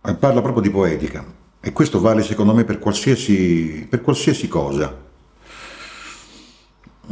parla 0.00 0.40
proprio 0.40 0.62
di 0.62 0.70
poetica 0.70 1.24
e 1.60 1.72
questo 1.72 2.00
vale 2.00 2.22
secondo 2.22 2.52
me 2.54 2.64
per 2.64 2.78
qualsiasi, 2.80 3.86
per 3.88 4.00
qualsiasi 4.00 4.48
cosa. 4.48 5.10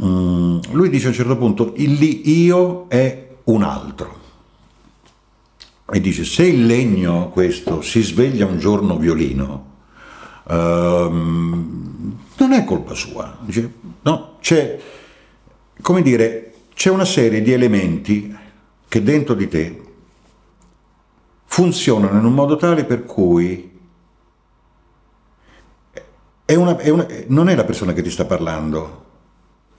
Mm, 0.03 0.59
lui 0.71 0.89
dice 0.89 1.05
a 1.05 1.09
un 1.09 1.15
certo 1.15 1.37
punto, 1.37 1.73
il 1.77 2.01
io 2.27 2.87
è 2.89 3.29
un 3.45 3.63
altro. 3.63 4.19
E 5.89 6.01
dice, 6.01 6.25
se 6.25 6.45
il 6.45 6.65
legno 6.65 7.29
questo 7.29 7.81
si 7.81 8.01
sveglia 8.01 8.45
un 8.45 8.59
giorno 8.59 8.97
violino, 8.97 9.65
um, 10.47 12.17
non 12.37 12.51
è 12.53 12.63
colpa 12.65 12.93
sua. 12.93 13.37
Dice, 13.41 13.71
no, 14.01 14.37
c'è, 14.41 14.79
come 15.81 16.01
dire, 16.01 16.53
c'è 16.73 16.89
una 16.89 17.05
serie 17.05 17.41
di 17.41 17.51
elementi 17.51 18.35
che 18.87 19.03
dentro 19.03 19.33
di 19.33 19.47
te 19.47 19.81
funzionano 21.51 22.17
in 22.17 22.23
un 22.23 22.33
modo 22.33 22.55
tale 22.55 22.85
per 22.85 23.03
cui 23.03 23.69
è 26.45 26.55
una, 26.55 26.77
è 26.77 26.87
una, 26.87 27.05
non 27.27 27.49
è 27.49 27.55
la 27.55 27.65
persona 27.65 27.91
che 27.91 28.01
ti 28.01 28.09
sta 28.09 28.23
parlando 28.23 29.05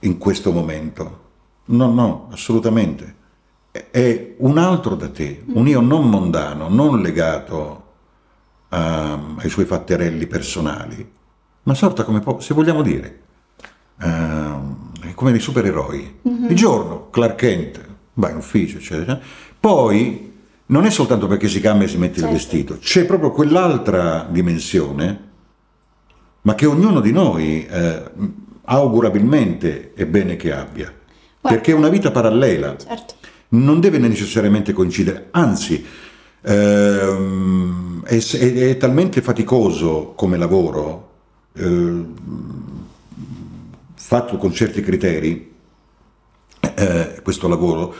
in 0.01 0.19
questo 0.19 0.51
momento. 0.51 1.21
No, 1.65 1.91
no, 1.91 2.29
assolutamente. 2.31 3.15
È 3.71 4.35
un 4.37 4.59
altro 4.59 4.93
da 4.93 5.09
te, 5.09 5.43
un 5.47 5.67
io 5.67 5.81
non 5.81 6.07
mondano, 6.07 6.69
non 6.69 7.01
legato 7.01 7.83
a, 8.69 9.13
ai 9.37 9.49
suoi 9.49 9.65
fatterelli 9.65 10.27
personali, 10.27 11.11
una 11.63 11.75
sorta 11.75 12.03
come, 12.03 12.21
se 12.37 12.53
vogliamo 12.53 12.83
dire, 12.83 13.21
uh, 13.99 15.13
come 15.15 15.31
dei 15.31 15.39
supereroi. 15.39 16.19
Mm-hmm. 16.27 16.47
Di 16.47 16.55
giorno, 16.55 17.09
Clark 17.09 17.35
Kent, 17.35 17.85
va 18.13 18.29
in 18.29 18.37
ufficio, 18.37 18.77
eccetera. 18.77 19.19
Poi 19.59 20.32
non 20.67 20.85
è 20.85 20.89
soltanto 20.89 21.27
perché 21.27 21.47
si 21.47 21.59
cambia 21.59 21.87
e 21.87 21.89
si 21.89 21.97
mette 21.97 22.19
certo. 22.19 22.27
il 22.27 22.33
vestito, 22.33 22.77
c'è 22.77 23.05
proprio 23.05 23.31
quell'altra 23.31 24.27
dimensione, 24.29 25.31
ma 26.41 26.55
che 26.55 26.65
ognuno 26.65 26.99
di 26.99 27.11
noi 27.11 27.65
eh, 27.65 28.03
augurabilmente 28.65 29.93
è 29.93 30.05
bene 30.05 30.35
che 30.35 30.53
abbia, 30.53 30.85
Guarda. 31.41 31.57
perché 31.57 31.71
è 31.71 31.75
una 31.75 31.89
vita 31.89 32.11
parallela, 32.11 32.77
certo. 32.77 33.15
non 33.49 33.79
deve 33.79 33.97
necessariamente 33.97 34.71
coincidere, 34.71 35.27
anzi 35.31 35.85
ehm, 36.41 38.03
è, 38.05 38.17
è, 38.17 38.53
è, 38.69 38.77
talmente 38.77 39.21
faticoso 39.21 40.13
come 40.15 40.37
lavoro, 40.37 41.11
eh, 41.53 42.05
fatto 43.95 44.37
con 44.37 44.53
certi 44.53 44.81
criteri, 44.81 45.51
eh, 46.75 47.19
questo 47.21 47.47
lavoro, 47.47 47.93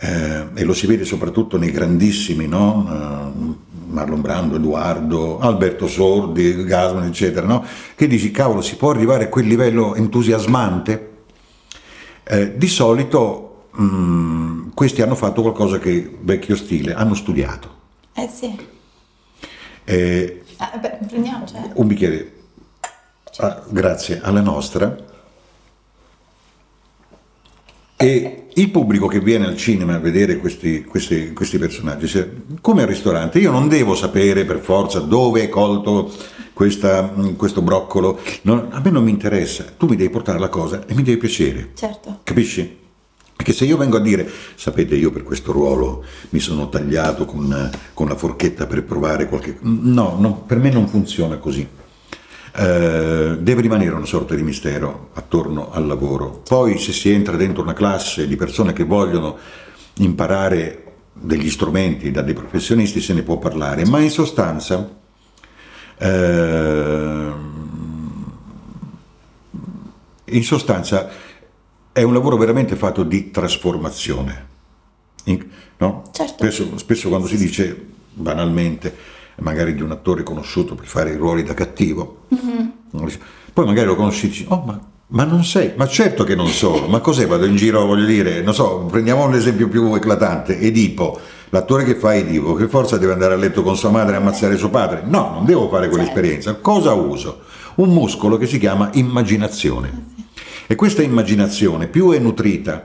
eh, 0.00 0.46
e 0.54 0.64
lo 0.64 0.74
si 0.74 0.86
vede 0.86 1.04
soprattutto 1.04 1.58
nei 1.58 1.72
grandissimi, 1.72 2.46
no? 2.46 2.86
Uh, 3.34 3.56
Marlon 3.90 4.20
Brando, 4.20 4.56
Edoardo, 4.56 5.38
Alberto 5.40 5.88
Sordi, 5.88 6.64
Gasman, 6.64 7.04
eccetera, 7.04 7.46
no? 7.46 7.64
che 7.94 8.06
dici, 8.06 8.30
cavolo, 8.30 8.60
si 8.60 8.76
può 8.76 8.90
arrivare 8.90 9.24
a 9.24 9.28
quel 9.28 9.46
livello 9.46 9.94
entusiasmante? 9.94 11.06
Eh, 12.22 12.56
di 12.56 12.68
solito 12.68 13.68
mh, 13.72 13.82
mm, 13.82 14.68
questi 14.74 15.02
hanno 15.02 15.14
fatto 15.14 15.40
qualcosa 15.42 15.78
che, 15.78 16.18
vecchio 16.20 16.54
stile, 16.54 16.92
hanno 16.94 17.14
studiato. 17.14 17.76
Eh 18.12 18.28
sì. 18.28 18.56
Eh, 19.84 20.42
ah, 20.58 20.76
beh, 20.78 20.98
prendiamo, 21.08 21.46
cioè. 21.46 21.70
Un 21.72 21.86
bicchiere, 21.86 22.32
ah, 23.38 23.62
grazie 23.68 24.20
alla 24.22 24.42
nostra 24.42 24.94
E 28.00 28.44
il 28.54 28.70
pubblico 28.70 29.08
che 29.08 29.18
viene 29.18 29.46
al 29.46 29.56
cinema 29.56 29.94
a 29.94 29.98
vedere 29.98 30.36
questi, 30.36 30.84
questi, 30.84 31.32
questi 31.32 31.58
personaggi, 31.58 32.08
come 32.60 32.82
al 32.82 32.88
ristorante, 32.88 33.40
io 33.40 33.50
non 33.50 33.66
devo 33.66 33.96
sapere 33.96 34.44
per 34.44 34.60
forza 34.60 35.00
dove 35.00 35.42
è 35.42 35.48
colto 35.48 36.08
questa, 36.52 37.12
questo 37.36 37.60
broccolo, 37.60 38.20
non, 38.42 38.68
a 38.70 38.80
me 38.80 38.90
non 38.90 39.02
mi 39.02 39.10
interessa, 39.10 39.64
tu 39.76 39.86
mi 39.86 39.96
devi 39.96 40.10
portare 40.10 40.38
la 40.38 40.48
cosa 40.48 40.86
e 40.86 40.94
mi 40.94 41.02
deve 41.02 41.18
piacere. 41.18 41.70
Certo. 41.74 42.20
Capisci? 42.22 42.76
Perché 43.34 43.52
se 43.52 43.64
io 43.64 43.76
vengo 43.76 43.96
a 43.96 44.00
dire, 44.00 44.30
sapete, 44.54 44.94
io 44.94 45.10
per 45.10 45.24
questo 45.24 45.50
ruolo 45.50 46.04
mi 46.30 46.38
sono 46.38 46.68
tagliato 46.68 47.24
con, 47.24 47.68
con 47.94 48.06
la 48.06 48.16
forchetta 48.16 48.66
per 48.66 48.84
provare 48.84 49.28
qualche... 49.28 49.58
No, 49.60 50.16
no, 50.20 50.44
per 50.46 50.58
me 50.58 50.70
non 50.70 50.86
funziona 50.86 51.36
così. 51.38 51.66
Eh, 52.58 53.36
deve 53.38 53.60
rimanere 53.60 53.94
una 53.94 54.04
sorta 54.04 54.34
di 54.34 54.42
mistero 54.42 55.10
attorno 55.12 55.70
al 55.70 55.86
lavoro. 55.86 56.42
Poi 56.46 56.76
se 56.78 56.92
si 56.92 57.10
entra 57.10 57.36
dentro 57.36 57.62
una 57.62 57.72
classe 57.72 58.26
di 58.26 58.34
persone 58.34 58.72
che 58.72 58.82
vogliono 58.82 59.38
imparare 59.98 60.84
degli 61.12 61.50
strumenti 61.50 62.10
da 62.10 62.22
dei 62.22 62.34
professionisti 62.34 63.00
se 63.00 63.14
ne 63.14 63.22
può 63.22 63.38
parlare, 63.38 63.84
ma 63.86 64.00
in 64.00 64.10
sostanza 64.10 64.96
eh, 65.98 67.32
in 70.24 70.44
sostanza 70.44 71.10
è 71.92 72.02
un 72.02 72.12
lavoro 72.12 72.36
veramente 72.36 72.76
fatto 72.76 73.04
di 73.04 73.30
trasformazione. 73.30 74.46
In, 75.24 75.46
no? 75.78 76.04
certo. 76.12 76.34
spesso, 76.34 76.78
spesso 76.78 77.08
quando 77.08 77.26
si 77.26 77.36
dice 77.36 77.86
banalmente 78.14 79.16
magari 79.40 79.74
di 79.74 79.82
un 79.82 79.90
attore 79.90 80.22
conosciuto 80.22 80.74
per 80.74 80.86
fare 80.86 81.12
i 81.12 81.16
ruoli 81.16 81.42
da 81.42 81.54
cattivo. 81.54 82.26
Mm-hmm. 82.34 83.06
Poi 83.52 83.66
magari 83.66 83.86
lo 83.86 83.96
conosci 83.96 84.26
e 84.26 84.28
dici, 84.28 84.46
oh 84.48 84.62
ma, 84.64 84.80
ma, 85.08 85.24
non 85.24 85.44
sei, 85.44 85.72
ma 85.76 85.86
certo 85.86 86.24
che 86.24 86.34
non 86.34 86.48
sono, 86.48 86.86
ma 86.86 87.00
cos'è? 87.00 87.26
Vado 87.26 87.44
in 87.44 87.56
giro, 87.56 87.84
voglio 87.84 88.06
dire, 88.06 88.40
non 88.42 88.54
so, 88.54 88.86
prendiamo 88.90 89.24
un 89.24 89.34
esempio 89.34 89.68
più 89.68 89.94
eclatante, 89.94 90.58
Edipo, 90.58 91.18
l'attore 91.50 91.84
che 91.84 91.94
fa 91.94 92.14
Edipo, 92.14 92.54
che 92.54 92.68
forza 92.68 92.98
deve 92.98 93.12
andare 93.12 93.34
a 93.34 93.36
letto 93.36 93.62
con 93.62 93.76
sua 93.76 93.90
madre 93.90 94.14
e 94.14 94.18
ammazzare 94.18 94.56
suo 94.56 94.70
padre? 94.70 95.02
No, 95.04 95.32
non 95.34 95.44
devo 95.44 95.68
fare 95.68 95.88
quell'esperienza. 95.88 96.52
Certo. 96.52 96.70
Cosa 96.70 96.92
uso? 96.92 97.40
Un 97.76 97.90
muscolo 97.90 98.36
che 98.36 98.46
si 98.46 98.58
chiama 98.58 98.90
immaginazione. 98.94 99.88
Ah, 99.88 100.16
e 100.70 100.74
questa 100.74 101.02
immaginazione 101.02 101.86
più 101.86 102.10
è 102.10 102.18
nutrita 102.18 102.84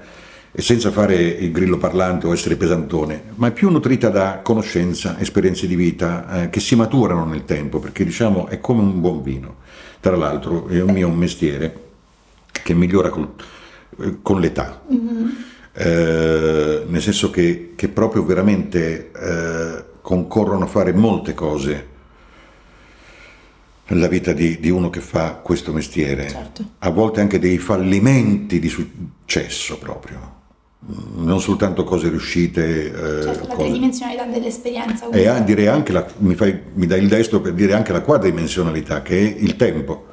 e 0.56 0.62
senza 0.62 0.92
fare 0.92 1.16
il 1.16 1.52
grillo 1.52 1.80
parlante 1.80 2.28
o 2.28 2.32
essere 2.32 2.56
pesantone, 2.56 3.24
ma 3.36 3.48
è 3.48 3.52
più 3.52 3.72
nutrita 3.72 4.10
da 4.10 4.42
conoscenza, 4.44 5.20
esperienze 5.20 5.66
di 5.66 5.76
vita 5.76 6.44
eh, 6.44 6.50
che 6.52 6.60
si 6.60 6.76
maturano 6.76 7.26
nel 7.26 7.44
tempo, 7.44 7.80
perché 7.80 8.06
diciamo 8.06 8.46
è 8.48 8.60
come 8.60 8.82
un 8.82 9.02
buon 9.02 9.24
vino. 9.24 9.56
Tra 10.00 10.16
l'altro 10.16 10.68
è 10.68 10.80
un 10.80 10.92
mio 10.92 11.08
un 11.08 11.16
mestiere 11.16 11.82
che 12.52 12.76
migliora 12.76 13.10
col, 13.10 13.30
eh, 14.00 14.18
con 14.22 14.40
l'età, 14.40 14.84
mm-hmm. 14.94 15.28
eh, 15.74 16.84
nel 16.88 17.02
senso 17.02 17.32
che, 17.32 17.74
che 17.76 17.88
proprio 17.88 18.24
veramente 18.24 19.10
eh, 19.12 19.84
concorrono 20.02 20.66
a 20.66 20.68
fare 20.68 20.94
molte 20.94 21.34
cose 21.34 21.88
nella 23.88 24.08
vita 24.08 24.34
di, 24.34 24.60
di, 24.60 24.70
uno 24.70 24.92
che 24.92 25.02
fa 25.02 25.34
questo 25.34 25.74
mestiere, 25.74 26.30
certo. 26.30 26.64
a 26.78 26.90
volte 26.92 27.22
anche 27.22 27.40
dei 27.40 27.58
fallimenti 27.58 28.60
di 28.60 28.70
successo 28.70 29.80
proprio 29.80 30.42
non 31.16 31.40
soltanto 31.40 31.84
cose 31.84 32.10
riuscite. 32.10 32.88
Eh, 32.88 33.24
certo, 33.24 33.48
la 33.48 33.56
tridimensionalità 33.56 34.26
dell'esperienza. 34.26 35.10
E 35.10 35.44
direi 35.44 35.68
anche, 35.68 35.92
la, 35.92 36.06
mi, 36.18 36.36
fai, 36.36 36.60
mi 36.74 36.86
dai 36.86 37.02
il 37.02 37.08
destro 37.08 37.40
per 37.40 37.54
dire 37.54 37.74
anche 37.74 37.94
la 37.94 38.02
quadridimensionalità, 38.02 39.02
che 39.02 39.18
è 39.18 39.36
il 39.40 39.56
tempo. 39.56 40.08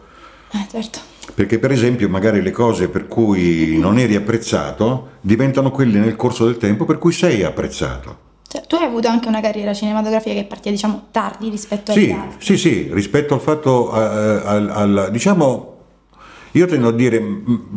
Eh, 0.53 0.67
certo. 0.71 0.99
Perché 1.35 1.59
per 1.59 1.71
esempio 1.71 2.09
magari 2.09 2.43
le 2.43 2.51
cose 2.51 2.89
per 2.89 3.07
cui 3.07 3.79
non 3.79 3.99
eri 3.99 4.17
apprezzato 4.17 5.19
diventano 5.21 5.71
quelle 5.71 5.99
nel 5.99 6.17
corso 6.17 6.45
del 6.45 6.57
tempo 6.57 6.85
per 6.85 6.99
cui 6.99 7.13
sei 7.13 7.45
apprezzato. 7.45 8.29
Cioè, 8.49 8.67
tu 8.67 8.75
hai 8.75 8.85
avuto 8.85 9.07
anche 9.07 9.29
una 9.29 9.41
carriera 9.41 9.73
cinematografica 9.73 10.35
che 10.35 10.45
partiva 10.45 10.75
diciamo 10.75 11.07
tardi 11.13 11.49
rispetto 11.51 11.93
sì, 11.93 12.05
agli 12.05 12.11
altri. 12.11 12.45
Sì, 12.45 12.57
sì, 12.57 12.89
rispetto 12.91 13.35
al 13.35 13.41
fatto, 13.41 13.93
al, 13.93 15.09
diciamo, 15.13 15.77
io 16.53 16.67
tendo 16.67 16.89
a 16.89 16.93
dire, 16.93 17.23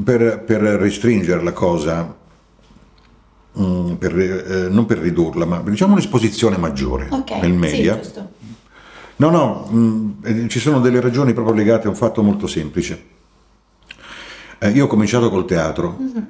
per, 0.03 0.43
per 0.43 0.61
restringere 0.61 1.43
la 1.43 1.51
cosa, 1.51 2.15
Mm, 3.59 3.93
per, 3.93 4.19
eh, 4.19 4.67
non 4.69 4.87
per 4.87 4.97
ridurla, 4.97 5.45
ma 5.45 5.61
diciamo 5.61 5.93
un'esposizione 5.93 6.57
maggiore 6.57 7.07
okay, 7.11 7.39
nel 7.39 7.53
media. 7.53 8.01
Sì, 8.01 8.19
no, 9.17 9.29
no, 9.29 9.67
mh, 9.69 9.77
mm, 9.77 10.11
eh, 10.23 10.47
ci 10.47 10.59
sono 10.59 10.79
delle 10.79 10.99
ragioni 10.99 11.33
proprio 11.33 11.53
legate 11.53 11.85
a 11.85 11.91
un 11.91 11.95
fatto 11.95 12.23
molto 12.23 12.47
semplice. 12.47 13.11
Eh, 14.57 14.69
io 14.69 14.85
ho 14.85 14.87
cominciato 14.87 15.29
col 15.29 15.45
teatro 15.45 15.97
mm-hmm. 16.01 16.23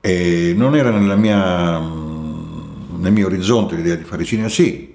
e 0.00 0.54
non 0.56 0.76
era 0.76 0.90
mia, 1.16 1.78
mm, 1.78 3.02
nel 3.02 3.12
mio 3.12 3.26
orizzonte 3.26 3.76
l'idea 3.76 3.96
di 3.96 4.04
fare 4.04 4.24
cinema, 4.24 4.48
sì, 4.48 4.94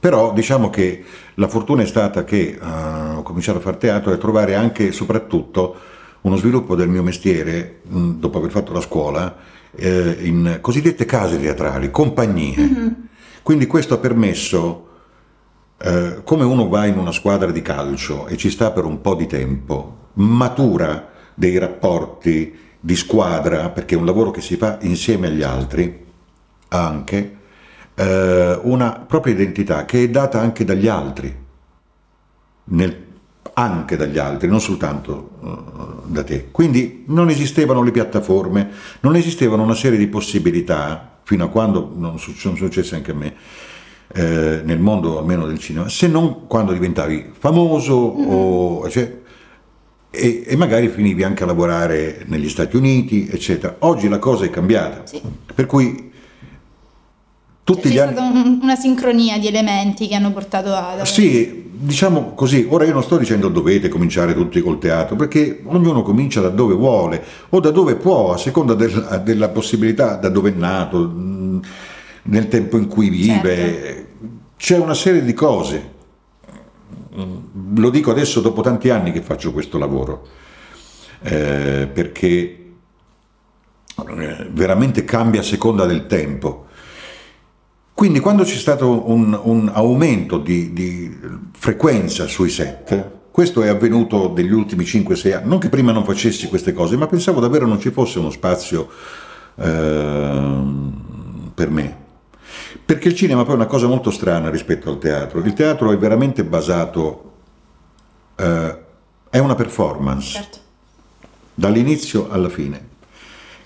però 0.00 0.32
diciamo 0.32 0.68
che 0.68 1.04
la 1.34 1.46
fortuna 1.46 1.82
è 1.82 1.86
stata 1.86 2.24
che 2.24 2.58
uh, 2.60 3.18
ho 3.18 3.22
cominciato 3.22 3.58
a 3.58 3.60
fare 3.60 3.78
teatro 3.78 4.10
e 4.10 4.14
a 4.14 4.18
trovare 4.18 4.56
anche 4.56 4.88
e 4.88 4.92
soprattutto 4.92 5.76
uno 6.22 6.34
sviluppo 6.34 6.74
del 6.74 6.88
mio 6.88 7.04
mestiere, 7.04 7.82
mh, 7.86 8.14
dopo 8.14 8.38
aver 8.38 8.50
fatto 8.50 8.72
la 8.72 8.80
scuola, 8.80 9.36
eh, 9.76 10.16
in 10.20 10.58
cosiddette 10.60 11.04
case 11.04 11.40
teatrali, 11.40 11.90
compagnie. 11.90 12.56
Mm-hmm. 12.58 12.88
Quindi 13.42 13.66
questo 13.66 13.94
ha 13.94 13.98
permesso, 13.98 14.88
eh, 15.78 16.20
come 16.24 16.44
uno 16.44 16.68
va 16.68 16.86
in 16.86 16.98
una 16.98 17.12
squadra 17.12 17.50
di 17.50 17.62
calcio 17.62 18.26
e 18.26 18.36
ci 18.36 18.50
sta 18.50 18.70
per 18.70 18.84
un 18.84 19.00
po' 19.00 19.14
di 19.14 19.26
tempo, 19.26 20.08
matura 20.14 21.10
dei 21.34 21.58
rapporti 21.58 22.58
di 22.78 22.96
squadra, 22.96 23.70
perché 23.70 23.94
è 23.94 23.98
un 23.98 24.06
lavoro 24.06 24.30
che 24.30 24.40
si 24.40 24.56
fa 24.56 24.78
insieme 24.82 25.28
agli 25.28 25.42
altri, 25.42 26.04
anche 26.68 27.36
eh, 27.94 28.58
una 28.62 29.04
propria 29.06 29.34
identità 29.34 29.84
che 29.84 30.02
è 30.02 30.08
data 30.08 30.40
anche 30.40 30.64
dagli 30.64 30.88
altri, 30.88 31.34
nel 32.64 33.11
anche 33.54 33.96
dagli 33.96 34.18
altri, 34.18 34.48
non 34.48 34.60
soltanto 34.60 35.30
uh, 35.40 36.10
da 36.10 36.24
te. 36.24 36.48
Quindi 36.50 37.04
non 37.08 37.28
esistevano 37.28 37.82
le 37.82 37.90
piattaforme, 37.90 38.70
non 39.00 39.16
esistevano 39.16 39.62
una 39.62 39.74
serie 39.74 39.98
di 39.98 40.06
possibilità, 40.06 41.18
fino 41.24 41.44
a 41.44 41.48
quando 41.48 41.90
non 41.94 42.18
sono 42.18 42.56
successe 42.56 42.94
anche 42.94 43.10
a 43.10 43.14
me, 43.14 43.34
eh, 44.14 44.60
nel 44.64 44.78
mondo 44.78 45.18
almeno 45.18 45.46
del 45.46 45.58
cinema, 45.58 45.88
se 45.88 46.06
non 46.06 46.46
quando 46.46 46.72
diventavi 46.72 47.30
famoso 47.38 48.14
mm-hmm. 48.14 48.30
o, 48.30 48.88
cioè, 48.90 49.20
e, 50.10 50.44
e, 50.46 50.56
magari 50.56 50.88
finivi 50.88 51.22
anche 51.22 51.42
a 51.42 51.46
lavorare 51.46 52.24
negli 52.26 52.48
Stati 52.48 52.76
Uniti, 52.76 53.28
eccetera. 53.30 53.76
Oggi 53.80 54.08
la 54.08 54.18
cosa 54.18 54.44
è 54.44 54.50
cambiata, 54.50 55.06
sì. 55.06 55.20
per 55.54 55.64
cui 55.66 56.11
tutti 57.64 57.82
cioè, 57.82 57.90
gli 57.90 57.94
c'è 57.94 58.02
anni... 58.02 58.12
stata 58.12 58.28
un, 58.28 58.58
una 58.62 58.76
sincronia 58.76 59.38
di 59.38 59.46
elementi 59.46 60.08
che 60.08 60.14
hanno 60.14 60.32
portato 60.32 60.74
a... 60.74 61.04
Sì, 61.04 61.70
diciamo 61.70 62.34
così, 62.34 62.66
ora 62.68 62.84
io 62.84 62.92
non 62.92 63.02
sto 63.02 63.16
dicendo 63.16 63.48
dovete 63.48 63.88
cominciare 63.88 64.34
tutti 64.34 64.60
col 64.60 64.78
teatro, 64.78 65.16
perché 65.16 65.62
ognuno 65.64 66.02
comincia 66.02 66.40
da 66.40 66.48
dove 66.48 66.74
vuole 66.74 67.22
o 67.48 67.60
da 67.60 67.70
dove 67.70 67.96
può, 67.96 68.32
a 68.32 68.36
seconda 68.36 68.74
della, 68.74 69.18
della 69.18 69.48
possibilità, 69.48 70.16
da 70.16 70.28
dove 70.28 70.50
è 70.50 70.54
nato, 70.54 71.12
nel 72.22 72.48
tempo 72.48 72.76
in 72.76 72.86
cui 72.86 73.08
vive. 73.08 73.56
Certo. 73.56 74.10
C'è 74.56 74.78
una 74.78 74.94
serie 74.94 75.24
di 75.24 75.34
cose. 75.34 75.90
Lo 77.74 77.90
dico 77.90 78.10
adesso 78.10 78.40
dopo 78.40 78.62
tanti 78.62 78.88
anni 78.88 79.12
che 79.12 79.20
faccio 79.20 79.52
questo 79.52 79.76
lavoro, 79.76 80.26
eh, 81.22 81.88
perché 81.92 82.28
eh, 84.08 84.48
veramente 84.50 85.04
cambia 85.04 85.40
a 85.40 85.44
seconda 85.44 85.84
del 85.84 86.06
tempo. 86.06 86.66
Quindi 88.02 88.18
quando 88.18 88.42
c'è 88.42 88.56
stato 88.56 89.08
un, 89.12 89.38
un 89.44 89.70
aumento 89.72 90.38
di, 90.38 90.72
di, 90.72 91.16
frequenza 91.52 92.26
sui 92.26 92.50
set, 92.50 93.10
questo 93.30 93.62
è 93.62 93.68
avvenuto 93.68 94.32
negli 94.34 94.50
ultimi 94.50 94.82
5-6 94.82 95.34
anni, 95.36 95.48
non 95.48 95.60
che 95.60 95.68
prima 95.68 95.92
non 95.92 96.04
facessi 96.04 96.48
queste 96.48 96.72
cose, 96.72 96.96
ma 96.96 97.06
pensavo 97.06 97.38
davvero 97.38 97.64
non 97.64 97.78
ci 97.78 97.92
fosse 97.92 98.18
uno 98.18 98.30
spazio 98.30 98.88
eh, 99.54 100.52
per 101.54 101.70
me. 101.70 101.96
Perché 102.84 103.06
il 103.06 103.14
cinema 103.14 103.44
poi 103.44 103.52
è 103.52 103.56
una 103.58 103.66
cosa 103.66 103.86
molto 103.86 104.10
strana 104.10 104.50
rispetto 104.50 104.90
al 104.90 104.98
teatro. 104.98 105.38
Il 105.38 105.52
teatro 105.52 105.92
è 105.92 105.96
veramente 105.96 106.42
basato, 106.42 107.32
eh, 108.34 108.78
è 109.30 109.38
una 109.38 109.54
performance, 109.54 110.28
certo. 110.28 110.58
dall'inizio 111.54 112.28
alla 112.30 112.48
fine 112.48 112.90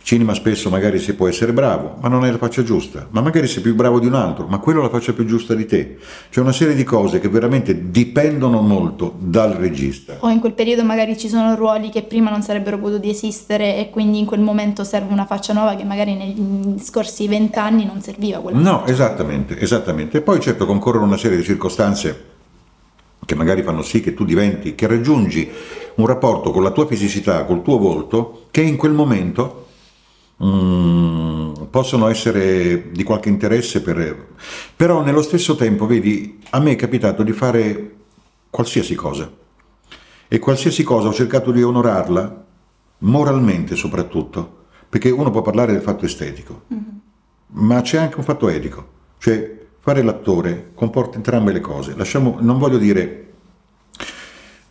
cinema 0.07 0.35
spesso 0.35 0.71
magari 0.71 1.01
si 1.01 1.15
può 1.15 1.27
essere 1.27 1.53
bravo, 1.53 1.97
ma 2.01 2.07
non 2.07 2.25
è 2.25 2.31
la 2.31 2.39
faccia 2.39 2.63
giusta, 2.63 3.09
ma 3.11 3.21
magari 3.23 3.49
sei 3.49 3.61
più 3.61 3.75
bravo 3.75 3.99
di 3.99 4.07
un 4.07 4.15
altro, 4.15 4.47
ma 4.47 4.59
quello 4.59 4.79
è 4.79 4.83
la 4.85 4.89
faccia 4.89 5.13
più 5.13 5.25
giusta 5.25 5.53
di 5.53 5.67
te. 5.67 5.97
C'è 6.31 6.39
una 6.39 6.53
serie 6.53 6.77
di 6.77 6.85
cose 6.85 7.19
che 7.19 7.29
veramente 7.29 7.91
dipendono 7.91 8.61
molto 8.61 9.17
dal 9.19 9.55
regista. 9.55 10.19
O 10.21 10.29
in 10.29 10.39
quel 10.39 10.53
periodo 10.53 10.85
magari 10.85 11.19
ci 11.19 11.29
sono 11.29 11.57
ruoli 11.57 11.89
che 11.89 12.05
prima 12.05 12.31
non 12.31 12.41
sarebbero 12.43 12.79
potuti 12.79 13.09
esistere 13.09 13.79
e 13.79 13.91
quindi 13.91 14.21
in 14.21 14.27
quel 14.27 14.39
momento 14.39 14.85
serve 14.85 15.13
una 15.13 15.27
faccia 15.27 15.53
nuova 15.53 15.75
che 15.75 15.83
magari 15.83 16.15
negli 16.15 16.79
scorsi 16.79 17.27
vent'anni 17.27 17.85
non 17.85 18.01
serviva. 18.01 18.39
Quella 18.39 18.59
no, 18.61 18.79
faccia. 18.79 18.93
esattamente, 18.93 19.59
esattamente. 19.59 20.19
E 20.19 20.21
poi 20.21 20.39
certo 20.39 20.67
concorrono 20.67 21.07
una 21.07 21.17
serie 21.17 21.37
di 21.37 21.43
circostanze 21.43 22.35
che 23.27 23.35
magari 23.35 23.65
fanno 23.65 23.83
sì 23.83 24.01
che 24.01 24.15
tu 24.15 24.25
diventi, 24.25 24.77
che 24.77 24.87
raggiungi 24.87 25.51
un 25.97 26.07
rapporto 26.07 26.53
con 26.53 26.63
la 26.63 26.71
tua 26.71 26.87
fisicità, 26.87 27.45
col 27.45 27.63
tuo 27.63 27.77
volto, 27.77 28.45
che 28.53 28.61
in 28.61 28.77
quel 28.77 28.93
momento 28.93 29.65
mm, 30.45 31.65
possono 31.71 32.09
essere 32.09 32.91
di 32.91 33.03
qualche 33.03 33.29
interesse, 33.29 33.81
per, 33.83 34.27
però 34.75 35.03
nello 35.03 35.23
stesso 35.23 35.57
tempo, 35.57 35.87
vedi, 35.87 36.41
a 36.51 36.61
me 36.61 36.73
è 36.73 36.77
capitato 36.77 37.23
di 37.23 37.33
fare 37.33 37.95
qualsiasi 38.51 38.95
cosa 38.95 39.31
e 40.29 40.39
qualsiasi 40.39 40.83
cosa 40.83 41.09
ho 41.09 41.13
cercato 41.13 41.51
di 41.53 41.63
onorarla, 41.63 42.45
moralmente 42.99 43.77
soprattutto, 43.77 44.65
perché 44.89 45.11
uno 45.11 45.31
può 45.31 45.43
parlare 45.43 45.73
del 45.73 45.83
fatto 45.83 46.05
estetico, 46.05 46.63
mm-hmm. 46.73 46.83
ma 47.65 47.81
c'è 47.83 47.99
anche 47.99 48.17
un 48.17 48.25
fatto 48.25 48.49
etico, 48.49 48.89
cioè 49.19 49.65
fare 49.81 50.03
l'attore 50.03 50.73
comporta 50.75 51.17
entrambe 51.17 51.53
le 51.53 51.61
cose. 51.61 51.95
Lasciamo, 51.95 52.39
non 52.41 52.59
voglio 52.59 52.79
dire, 52.79 53.33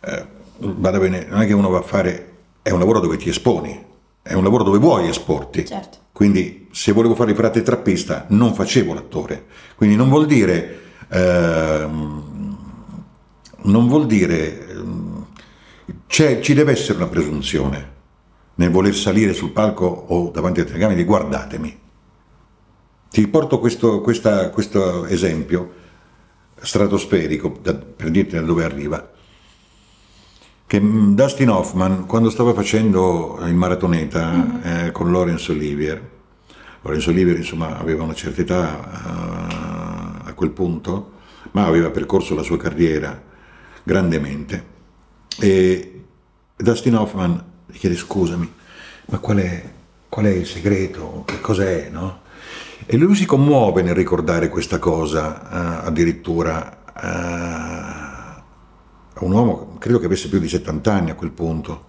eh, 0.00 0.26
vada 0.58 0.98
bene, 0.98 1.26
non 1.28 1.40
è 1.40 1.46
che 1.46 1.54
uno 1.54 1.70
va 1.70 1.78
a 1.78 1.82
fare, 1.82 2.34
è 2.60 2.70
un 2.70 2.78
lavoro 2.78 3.00
dove 3.00 3.16
ti 3.16 3.30
esponi, 3.30 3.82
è 4.26 4.34
un 4.34 4.42
lavoro 4.42 4.64
dove 4.64 4.78
vuoi 4.78 5.08
esporti. 5.08 5.64
Certo. 5.64 5.98
Quindi 6.12 6.68
se 6.72 6.92
volevo 6.92 7.14
fare 7.14 7.30
il 7.30 7.36
frate 7.36 7.62
trappista 7.62 8.26
non 8.30 8.54
facevo 8.54 8.92
l'attore. 8.92 9.46
Quindi 9.76 9.96
non 9.96 10.08
vuol 10.08 10.26
dire... 10.26 10.80
Ehm, 11.10 12.56
non 13.62 13.88
vuol 13.88 14.06
dire... 14.06 14.68
Ehm, 14.68 15.26
ci 16.08 16.54
deve 16.54 16.72
essere 16.72 16.98
una 16.98 17.08
presunzione 17.08 17.94
nel 18.54 18.70
voler 18.70 18.94
salire 18.94 19.32
sul 19.32 19.52
palco 19.52 19.84
o 19.84 20.30
davanti 20.30 20.60
ai 20.60 20.66
telecamere 20.66 20.98
di 20.98 21.04
guardatemi. 21.04 21.78
Ti 23.10 23.28
porto 23.28 23.60
questo, 23.60 24.00
questa, 24.00 24.50
questo 24.50 25.04
esempio 25.06 25.72
stratosferico 26.60 27.50
per 27.50 28.10
dirti 28.10 28.34
da 28.34 28.40
dove 28.40 28.64
arriva. 28.64 29.10
Che 30.68 30.80
mm, 30.80 31.14
Dustin 31.14 31.48
Hoffman, 31.48 32.06
quando 32.06 32.28
stava 32.28 32.52
facendo 32.52 33.38
il 33.44 33.54
maratoneta 33.54 34.32
mm-hmm. 34.32 34.86
eh, 34.86 34.90
con 34.90 35.12
Laurence 35.12 35.52
Olivier, 35.52 36.10
Laurence 36.82 37.08
Olivier 37.08 37.36
insomma 37.36 37.78
aveva 37.78 38.02
una 38.02 38.14
certa 38.14 38.40
età 38.40 40.22
uh, 40.24 40.28
a 40.28 40.32
quel 40.34 40.50
punto, 40.50 41.12
ma 41.52 41.66
aveva 41.66 41.90
percorso 41.90 42.34
la 42.34 42.42
sua 42.42 42.56
carriera 42.56 43.22
grandemente. 43.84 44.64
E 45.38 46.02
Dustin 46.56 46.96
Hoffman 46.96 47.44
gli 47.66 47.78
chiede 47.78 47.94
scusami, 47.94 48.52
ma 49.06 49.18
qual 49.18 49.36
è, 49.36 49.70
qual 50.08 50.24
è 50.24 50.30
il 50.30 50.46
segreto? 50.46 51.22
Che 51.26 51.40
cos'è? 51.40 51.90
No? 51.92 52.22
E 52.86 52.96
lui 52.96 53.14
si 53.14 53.24
commuove 53.24 53.82
nel 53.82 53.94
ricordare 53.94 54.48
questa 54.48 54.80
cosa, 54.80 55.82
uh, 55.82 55.86
addirittura 55.86 56.82
uh, 56.92 57.75
un 59.24 59.32
uomo, 59.32 59.76
credo 59.78 59.98
che 59.98 60.06
avesse 60.06 60.28
più 60.28 60.38
di 60.38 60.48
70 60.48 60.92
anni 60.92 61.10
a 61.10 61.14
quel 61.14 61.30
punto, 61.30 61.84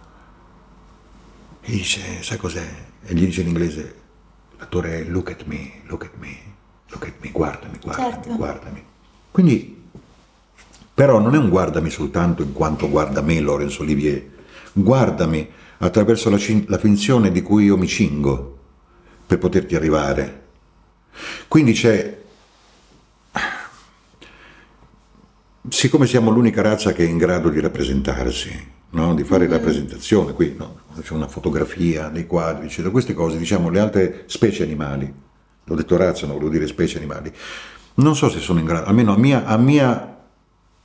e 1.62 1.72
dice, 1.72 2.24
sai 2.24 2.38
cos'è? 2.38 2.68
E 3.04 3.14
gli 3.14 3.26
dice 3.26 3.42
in 3.42 3.48
inglese, 3.48 3.96
l'attore 4.58 5.00
è 5.00 5.04
look 5.04 5.32
at 5.32 5.46
me, 5.46 5.82
look 5.88 6.06
at 6.06 6.14
me, 6.18 6.38
look 6.90 7.06
at 7.06 7.14
me, 7.20 7.32
guardami, 7.32 7.78
guardami, 7.82 8.12
certo. 8.12 8.36
guardami. 8.36 8.84
Quindi, 9.32 9.82
però 10.94 11.20
non 11.20 11.36
è 11.36 11.38
un 11.38 11.50
guardami 11.50 11.90
soltanto 11.90 12.44
in 12.44 12.54
quanto 12.54 12.90
guarda 12.90 13.22
me 13.22 13.40
Laurence 13.40 13.82
Olivier, 13.82 14.26
guardami 14.72 15.50
attraverso 15.80 16.30
la, 16.30 16.38
la 16.68 16.78
finzione 16.78 17.32
di 17.32 17.42
cui 17.42 17.66
io 17.66 17.78
mi 17.78 17.88
cingo 17.88 18.58
per 19.28 19.38
poterti 19.38 19.76
arrivare 19.76 20.46
quindi 21.48 21.74
c'è, 21.74 22.17
siccome 25.70 26.08
siamo 26.08 26.32
l'unica 26.32 26.62
razza 26.62 26.94
che 26.94 27.04
è 27.06 27.08
in 27.08 27.18
grado 27.18 27.50
di 27.50 27.60
rappresentarsi, 27.60 28.52
no? 28.92 29.14
di 29.14 29.24
fare 29.24 29.46
mm-hmm. 29.46 29.52
rappresentazione, 29.52 30.34
qui 30.34 30.56
no? 30.58 30.80
c'è 31.02 31.14
una 31.14 31.28
fotografia, 31.28 32.10
dei 32.10 32.26
quadri, 32.26 32.66
eccetera, 32.66 32.90
queste 32.90 33.14
cose, 33.14 33.38
diciamo 33.38 33.70
le 33.70 33.80
altre 33.80 34.24
specie 34.28 34.64
animali, 34.64 35.12
l'ho 35.64 35.76
detto 35.76 35.98
razza, 35.98 36.26
non 36.26 36.36
volevo 36.36 36.52
dire 36.52 36.68
specie 36.68 36.98
animali, 36.98 37.32
non 37.96 38.16
so 38.16 38.30
se 38.30 38.40
sono 38.40 38.60
in 38.60 38.66
grado, 38.66 38.88
almeno 38.88 39.14
a 39.14 39.18
mia, 39.18 39.46
a 39.46 39.58
mia, 39.58 40.18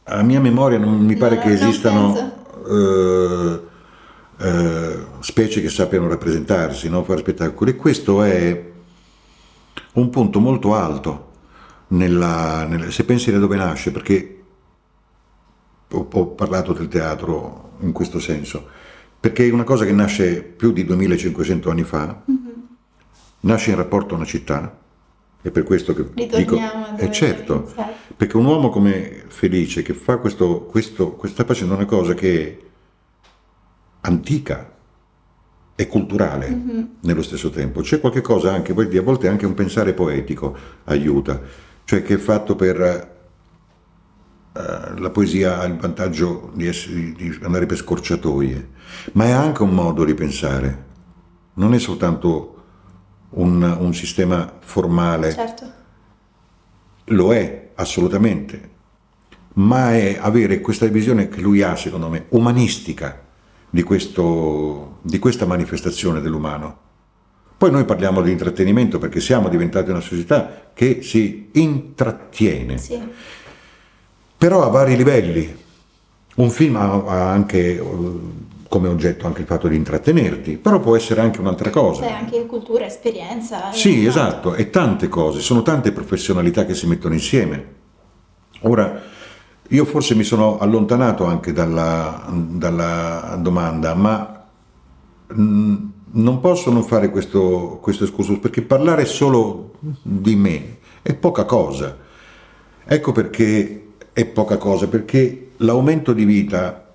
a 0.05 0.23
mia 0.23 0.41
memoria 0.41 0.79
non 0.79 0.99
mi 0.99 1.17
pare 1.17 1.37
no, 1.37 1.43
che 1.43 1.53
esistano... 1.53 2.41
Uh, 2.63 3.71
uh, 4.39 5.03
specie 5.21 5.61
che 5.61 5.69
sappiano 5.69 6.09
rappresentarsi, 6.09 6.89
no? 6.89 7.05
fare 7.05 7.21
spettacoli. 7.21 7.71
E 7.71 7.77
questo 7.77 8.23
è 8.23 8.71
un 9.95 10.11
punto 10.11 10.41
molto 10.41 10.75
alto 10.75 11.31
nella, 11.89 12.65
nella, 12.65 12.91
se 12.91 13.05
pensi 13.05 13.31
da 13.31 13.39
dove 13.39 13.57
nasce, 13.57 13.91
perché 13.91 14.42
ho, 15.93 16.09
ho, 16.11 16.27
parlato 16.29 16.73
del 16.73 16.89
teatro 16.89 17.73
in 17.81 17.93
questo 17.93 18.19
senso, 18.19 18.67
perché 19.19 19.47
è 19.47 19.53
una 19.53 19.65
cosa 19.65 19.85
che 19.85 19.93
nasce 19.93 20.43
più 20.43 20.73
di 20.73 20.85
2500 20.85 21.71
anni 21.71 21.83
fa, 21.83 22.23
mm-hmm. 22.31 22.53
nasce 23.41 23.71
in 23.71 23.77
rapporto 23.77 24.15
a 24.15 24.17
una 24.17 24.27
città, 24.27 24.79
è 25.41 25.51
per 25.51 25.65
quessto 25.65 25.95
che 25.95 26.07
Ritorniamo 26.15 26.87
dico, 26.91 26.97
è 26.97 27.05
eh, 27.05 27.13
certo, 27.13 27.73
perché 28.17 28.37
un 28.37 28.45
uomo 28.45 28.71
come 28.71 29.25
Felice 29.29 29.83
che 29.83 29.95
fa 29.95 30.19
questo, 30.19 30.63
questo, 30.63 31.19
sta 31.25 31.45
facendo 31.45 31.75
una 31.75 31.85
cosa 31.85 32.15
che 32.15 32.49
è 32.49 32.59
antica, 34.03 34.73
e 35.75 35.87
culturale 35.87 36.49
mm-hmm. 36.49 36.85
nello 37.01 37.23
stesso 37.23 37.51
tempo. 37.51 37.81
C'è 37.81 38.01
qualche 38.01 38.21
cosa 38.21 38.53
anche, 38.53 38.73
a 38.73 39.03
volte 39.03 39.29
anche 39.29 39.47
un 39.47 39.55
pensare 39.55 39.93
poetico 39.93 40.57
aiuta, 40.85 41.41
cioè 41.85 42.03
che 42.03 42.15
è 42.15 42.19
fatto 42.19 42.55
per... 42.55 43.12
Uh, 44.55 44.99
la 44.99 45.09
poesia 45.11 45.61
ha 45.61 45.65
il 45.65 45.77
vantaggio 45.77 46.51
di, 46.55 46.67
essere, 46.67 47.13
di, 47.13 47.39
andare 47.43 47.65
per 47.65 47.79
scorciatoie, 47.79 48.69
ma 49.13 49.25
è 49.25 49.31
anche 49.31 49.63
un 49.63 49.71
modo 49.71 50.05
di 50.05 50.13
pensare, 50.13 50.85
non 51.55 51.73
è 51.73 51.79
soltanto 51.79 52.63
un, 53.31 53.63
un 53.63 53.95
sistema 53.95 54.59
formale. 54.61 55.33
Certo. 55.33 55.73
Lo 57.07 57.33
è, 57.33 57.71
assolutamente, 57.77 58.71
ma 59.55 59.95
è 59.95 60.19
avere 60.21 60.61
questa 60.61 60.87
visione 60.87 61.29
che 61.29 61.41
lui 61.41 61.63
ha, 61.63 61.77
secondo 61.77 62.09
me, 62.09 62.27
umanistica 62.31 63.23
di, 63.69 63.83
questo, 63.83 64.99
di 65.03 65.19
questa 65.19 65.47
manifestazione 65.47 66.21
dell'umano. 66.21 66.81
Poi 67.57 67.71
noi 67.71 67.85
parliamo 67.85 68.23
di 68.23 68.33
intrattenimento 68.33 68.99
perché 68.99 69.21
siamo 69.21 69.49
diventati 69.49 69.91
una 69.91 70.01
società 70.01 70.71
che 70.75 71.03
si 71.03 71.51
intrattiene, 71.53 72.77
sì. 72.77 73.01
Però 74.43 74.65
a 74.65 74.71
vari 74.71 74.97
livelli. 74.97 75.57
Un 76.35 76.51
film 76.51 76.75
ha 76.75 77.31
anche 77.31 77.81
come 78.67 78.89
oggetto 78.89 79.29
anche 79.29 79.43
il 79.43 79.47
fatto 79.47 79.69
di 79.69 79.77
intrattenerti, 79.77 80.57
però 80.57 80.81
può 80.81 80.97
essere 80.97 81.21
anche 81.21 81.39
un'altra 81.39 81.71
cosa. 81.71 82.03
C'è 82.03 82.11
anche 82.11 82.45
cultura, 82.47 82.85
esperienza. 82.85 83.71
Sì, 83.71 84.05
esatto, 84.05 84.55
e 84.57 84.69
tante 84.69 85.09
cose, 85.09 85.39
sono 85.39 85.63
tante 85.63 85.93
professionalità 85.93 86.65
che 86.65 86.75
si 86.75 86.89
mettono 86.89 87.15
insieme. 87.15 87.67
Ora, 88.63 89.01
io 89.69 89.85
forse 89.85 90.17
mi 90.17 90.25
sono 90.25 90.59
allontanato 90.59 91.25
anche 91.25 91.53
dalla, 91.53 92.27
dalla 92.29 93.39
domanda, 93.41 93.95
ma 93.95 94.45
mm, 95.39 95.77
non 96.15 96.41
posso 96.41 96.73
non 96.73 96.83
fare 96.83 97.11
questo, 97.11 97.79
questo 97.81 98.03
escursus 98.03 98.41
perché 98.41 98.63
parlare 98.63 99.05
solo 99.05 99.75
di 100.03 100.35
me 100.35 100.79
è 101.01 101.15
poca 101.15 101.45
cosa. 101.45 101.97
Ecco 102.85 103.13
perché 103.13 103.82
è 104.13 104.25
poca 104.27 104.57
cosa, 104.57 104.89
perché 104.89 105.53
l'aumento 105.59 106.13
di 106.13 106.25
vita 106.25 106.95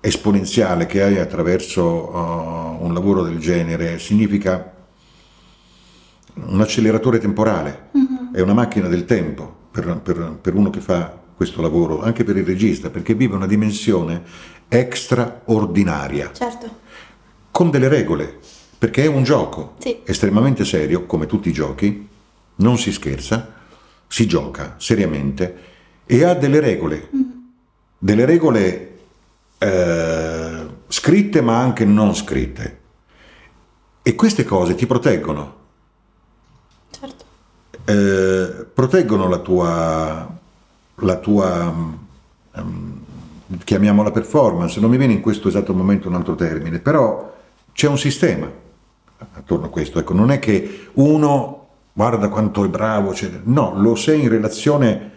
esponenziale 0.00 0.86
che 0.86 1.02
hai 1.02 1.18
attraverso 1.18 1.82
uh, 1.82 2.84
un 2.84 2.94
lavoro 2.94 3.22
del 3.22 3.38
genere 3.38 3.98
significa 3.98 4.72
un 6.34 6.60
acceleratore 6.60 7.18
temporale, 7.18 7.90
mm-hmm. 7.96 8.34
è 8.34 8.40
una 8.40 8.54
macchina 8.54 8.88
del 8.88 9.04
tempo 9.04 9.54
per, 9.70 10.00
per, 10.02 10.38
per 10.40 10.54
uno 10.54 10.70
che 10.70 10.80
fa 10.80 11.18
questo 11.36 11.60
lavoro, 11.60 12.02
anche 12.02 12.24
per 12.24 12.36
il 12.36 12.44
regista, 12.44 12.90
perché 12.90 13.14
vive 13.14 13.34
una 13.36 13.46
dimensione 13.46 14.22
straordinaria. 14.68 16.30
Certo. 16.32 16.78
Con 17.50 17.70
delle 17.70 17.88
regole, 17.88 18.38
perché 18.78 19.04
è 19.04 19.06
un 19.06 19.22
gioco 19.24 19.74
sì. 19.78 20.00
estremamente 20.04 20.64
serio, 20.64 21.06
come 21.06 21.26
tutti 21.26 21.48
i 21.48 21.52
giochi, 21.52 22.08
non 22.56 22.78
si 22.78 22.92
scherza, 22.92 23.54
si 24.06 24.26
gioca 24.26 24.74
seriamente 24.78 25.68
e 26.10 26.24
ha 26.24 26.34
delle 26.34 26.60
regole, 26.60 27.08
mm-hmm. 27.14 27.30
delle 27.98 28.24
regole 28.24 28.98
eh, 29.58 30.66
scritte 30.88 31.40
ma 31.40 31.58
anche 31.58 31.84
non 31.84 32.14
scritte. 32.14 32.78
E 34.02 34.14
queste 34.14 34.44
cose 34.44 34.74
ti 34.74 34.86
proteggono. 34.86 35.56
Certo. 36.90 37.24
Eh, 37.84 38.66
proteggono 38.72 39.28
la 39.28 39.38
tua 39.38 40.38
la 41.00 41.16
tua, 41.16 41.72
um, 42.54 42.98
chiamiamola 43.64 44.10
performance, 44.10 44.80
non 44.80 44.90
mi 44.90 44.96
viene 44.96 45.12
in 45.12 45.20
questo 45.20 45.48
esatto 45.48 45.74
momento 45.74 46.08
un 46.08 46.14
altro 46.14 46.34
termine, 46.34 46.78
però 46.78 47.36
c'è 47.72 47.88
un 47.88 47.98
sistema 47.98 48.50
attorno 49.34 49.66
a 49.66 49.70
questo, 49.70 49.98
ecco, 49.98 50.14
non 50.14 50.30
è 50.30 50.38
che 50.38 50.88
uno 50.94 51.68
guarda 51.92 52.28
quanto 52.28 52.64
è 52.64 52.68
bravo, 52.68 53.14
cioè, 53.14 53.30
no, 53.44 53.74
lo 53.80 53.94
sei 53.94 54.22
in 54.22 54.28
relazione 54.28 55.09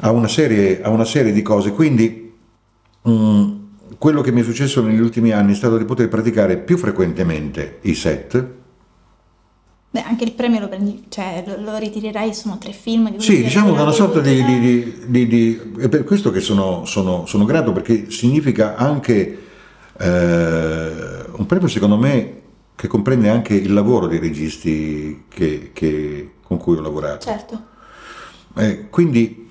a 0.00 0.10
una 0.10 0.28
serie, 0.28 0.82
a 0.82 0.90
una 0.90 1.04
serie 1.04 1.32
di 1.32 1.42
cose, 1.42 1.72
quindi 1.72 2.32
um, 3.02 3.68
quello 3.98 4.20
che 4.20 4.32
mi 4.32 4.40
è 4.40 4.44
successo 4.44 4.82
negli 4.82 5.00
ultimi 5.00 5.32
anni 5.32 5.52
è 5.52 5.56
stato 5.56 5.78
di 5.78 5.84
poter 5.84 6.08
praticare 6.08 6.58
più 6.58 6.76
frequentemente 6.76 7.78
i 7.82 7.94
set, 7.94 8.58
Beh, 9.92 10.02
anche 10.02 10.22
il 10.22 10.32
premio 10.34 10.60
lo, 10.60 10.68
prendi, 10.68 11.06
cioè, 11.08 11.42
lo, 11.44 11.60
lo 11.60 11.76
ritirerai, 11.76 12.32
sono 12.32 12.58
tre 12.58 12.70
film. 12.70 13.12
Che 13.12 13.20
sì, 13.20 13.42
diciamo 13.42 13.72
che 13.72 13.78
è 13.80 13.82
una 13.82 13.90
sorta 13.90 14.20
di, 14.20 14.44
di, 14.44 14.94
di, 15.06 15.26
di, 15.26 15.60
È 15.80 15.88
per 15.88 16.04
questo 16.04 16.30
che 16.30 16.38
sono, 16.38 16.84
sono, 16.84 17.26
sono 17.26 17.44
grato, 17.44 17.72
perché 17.72 18.08
significa 18.08 18.76
anche 18.76 19.38
eh, 19.98 21.24
un 21.32 21.44
premio, 21.44 21.66
secondo 21.66 21.96
me, 21.96 22.40
che 22.76 22.86
comprende 22.86 23.30
anche 23.30 23.54
il 23.54 23.72
lavoro 23.72 24.06
dei 24.06 24.20
registi 24.20 25.24
che, 25.28 25.70
che, 25.72 26.34
con 26.40 26.56
cui 26.56 26.76
ho 26.76 26.80
lavorato. 26.80 27.26
Certo. 27.26 27.60
Eh, 28.58 28.88
quindi, 28.90 29.49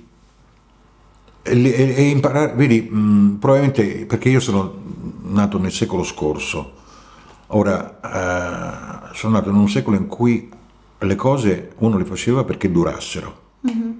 e, 1.49 1.95
e 1.95 2.09
imparare, 2.09 2.53
vedi, 2.53 2.81
mh, 2.81 3.37
probabilmente 3.39 4.05
perché 4.05 4.29
io 4.29 4.39
sono 4.39 4.73
nato 5.23 5.57
nel 5.59 5.71
secolo 5.71 6.03
scorso, 6.03 6.73
ora... 7.47 7.99
Eh, 8.01 8.99
sono 9.13 9.33
nato 9.33 9.49
in 9.49 9.55
un 9.55 9.67
secolo 9.67 9.97
in 9.97 10.07
cui 10.07 10.49
le 10.97 11.15
cose 11.15 11.71
uno 11.79 11.97
le 11.97 12.05
faceva 12.05 12.43
perché 12.43 12.71
durassero. 12.71 13.37
Mm-hmm. 13.67 13.91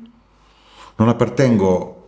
Non 0.95 1.09
appartengo 1.09 2.07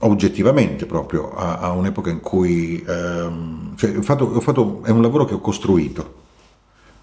oggettivamente 0.00 0.86
proprio 0.86 1.34
a, 1.34 1.58
a 1.58 1.72
un'epoca 1.72 2.10
in 2.10 2.20
cui 2.20 2.82
ehm, 2.86 3.76
cioè, 3.76 3.92
fatto, 4.02 4.24
ho 4.24 4.40
fatto, 4.40 4.82
è 4.84 4.90
un 4.90 5.02
lavoro 5.02 5.24
che 5.24 5.34
ho 5.34 5.40
costruito. 5.40 6.24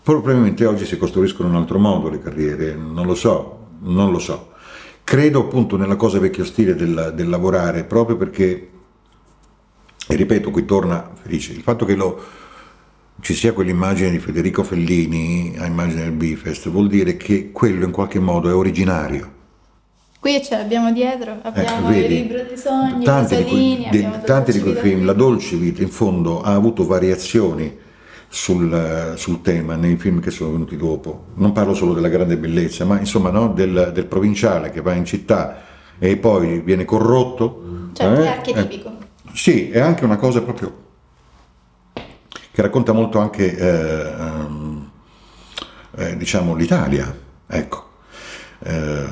Probabilmente 0.04 0.66
oggi 0.66 0.86
si 0.86 0.98
costruiscono 0.98 1.50
in 1.50 1.56
un 1.56 1.62
altro 1.62 1.80
modo 1.80 2.10
le 2.10 2.22
carriere, 2.22 2.76
non 2.76 3.06
lo 3.06 3.16
so, 3.16 3.68
non 3.80 4.12
lo 4.12 4.20
so. 4.20 4.53
Credo 5.04 5.40
appunto 5.42 5.78
nella 5.78 5.96
cosa 5.96 6.20
vecchio 6.20 6.46
stile 6.46 6.76
del, 6.76 7.12
del 7.16 7.30
lavorare, 7.30 7.84
proprio 7.84 8.16
perché, 8.18 8.70
e 10.08 10.16
ripeto, 10.16 10.50
qui 10.50 10.66
torna 10.66 11.12
Felice, 11.22 11.52
il 11.52 11.62
fatto 11.62 11.86
che 11.86 11.96
lo, 11.96 12.24
ci 13.20 13.34
sia 13.34 13.54
quell'immagine 13.54 14.10
di 14.10 14.20
Federico 14.20 14.64
Fellini 14.64 15.56
a 15.58 15.66
immagine 15.66 16.04
del 16.04 16.12
Bifest, 16.12 16.70
vuol 16.70 16.88
dire 16.88 17.18
che 17.18 17.52
quello 17.52 17.86
in 17.86 17.92
qualche 17.92 18.20
modo 18.20 18.50
è 18.50 18.54
originario. 18.54 19.32
Qui 20.20 20.42
ce 20.42 20.56
l'abbiamo 20.56 20.92
dietro, 20.94 21.38
abbiamo 21.42 21.80
ecco, 21.80 21.88
vedi, 21.88 22.16
il 22.16 22.22
libro 22.22 22.44
dei 22.44 22.58
sogni, 22.58 23.04
tanti 23.04 23.36
Pasolini, 23.36 23.90
di 23.92 24.00
quei, 24.00 24.12
de, 24.12 24.22
tanti 24.24 24.52
di 24.54 24.62
quei 24.62 24.76
film, 24.76 25.06
La 25.06 25.14
dolce 25.14 25.58
vita 25.58 25.82
in 25.82 25.90
fondo 25.90 26.42
ha 26.42 26.54
avuto 26.54 26.86
variazioni 26.86 27.78
sul, 28.34 29.14
sul, 29.16 29.42
tema 29.42 29.76
nei 29.76 29.96
film 29.96 30.20
che 30.20 30.32
sono 30.32 30.54
venuti 30.54 30.76
dopo. 30.76 31.26
Non 31.36 31.52
parlo 31.52 31.76
solo 31.76 31.94
della 31.94 32.08
grande 32.08 32.36
bellezza, 32.36 32.84
ma 32.84 32.98
insomma 32.98 33.30
no, 33.30 33.50
del, 33.50 33.92
del, 33.94 34.08
provinciale 34.08 34.72
che 34.72 34.82
va 34.82 34.94
in 34.94 35.06
città 35.06 35.62
e 36.00 36.18
poi 36.18 36.62
viene 36.62 36.84
corrotto. 36.84 37.92
Certo, 37.94 38.22
eh? 38.22 38.26
è 38.26 38.28
archetipico. 38.30 38.90
Eh, 38.90 39.30
sì, 39.36 39.70
è 39.70 39.80
anche 39.80 40.04
una 40.04 40.18
cosa 40.18 40.42
proprio 40.42 40.82
che 42.52 42.62
racconta 42.62 42.92
molto 42.92 43.20
anche 43.20 43.56
eh, 43.56 44.14
ehm, 44.20 44.90
eh, 45.96 46.18
diciamo, 46.18 46.56
l'Italia, 46.56 47.16
ecco, 47.46 47.90
eh, 48.64 49.06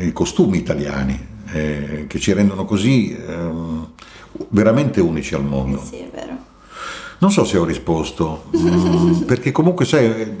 i 0.00 0.12
costumi 0.12 0.56
italiani 0.56 1.28
eh, 1.52 2.06
che 2.08 2.18
ci 2.18 2.32
rendono 2.32 2.64
così 2.64 3.14
ehm, 3.14 3.92
veramente 4.48 5.02
unici 5.02 5.34
al 5.34 5.44
mondo. 5.44 5.78
Sì, 5.84 5.96
è 5.96 6.10
vero. 6.10 6.49
Non 7.20 7.30
so 7.30 7.44
se 7.44 7.58
ho 7.58 7.64
risposto, 7.64 8.44
mm, 8.56 9.22
perché 9.28 9.52
comunque 9.52 9.84
sai, 9.84 10.36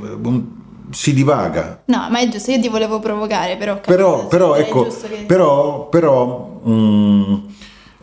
si 0.90 1.12
divaga. 1.14 1.82
No, 1.86 2.08
ma 2.10 2.20
è 2.20 2.28
giusto, 2.28 2.50
io 2.50 2.60
ti 2.60 2.68
volevo 2.68 2.98
provocare, 3.00 3.56
però... 3.56 3.80
Però, 3.80 4.26
però 4.26 4.56
ecco, 4.56 4.86
che... 4.86 5.24
però, 5.26 5.88
però 5.88 6.60
mm, 6.66 7.34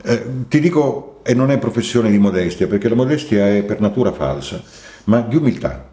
eh, 0.04 0.26
ti 0.48 0.60
dico 0.60 1.20
e 1.24 1.34
non 1.34 1.52
è 1.52 1.58
professione 1.58 2.10
di 2.10 2.20
modestia, 2.20 2.68
perché 2.68 2.88
la 2.88 2.96
modestia 2.96 3.50
è 3.50 3.64
per 3.64 3.82
natura 3.82 4.14
falsa, 4.14 4.62
ma 5.06 5.22
di 5.22 5.36
umiltà, 5.36 5.90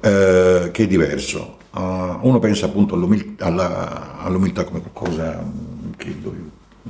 eh, 0.00 0.70
che 0.72 0.82
è 0.82 0.86
diverso. 0.86 1.58
Uh, 1.74 2.18
uno 2.20 2.38
pensa 2.38 2.66
appunto 2.66 2.94
all'umiltà, 2.94 3.46
alla, 3.46 4.18
all'umiltà 4.18 4.64
come 4.64 4.82
qualcosa 4.82 5.42
che 5.96 6.14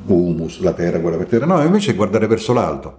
humus, 0.06 0.60
la 0.60 0.72
terra, 0.72 0.98
guarda 0.98 1.18
per 1.18 1.26
terra, 1.28 1.46
no, 1.46 1.62
invece 1.62 1.92
è 1.92 1.94
guardare 1.94 2.26
verso 2.26 2.52
l'alto. 2.52 2.98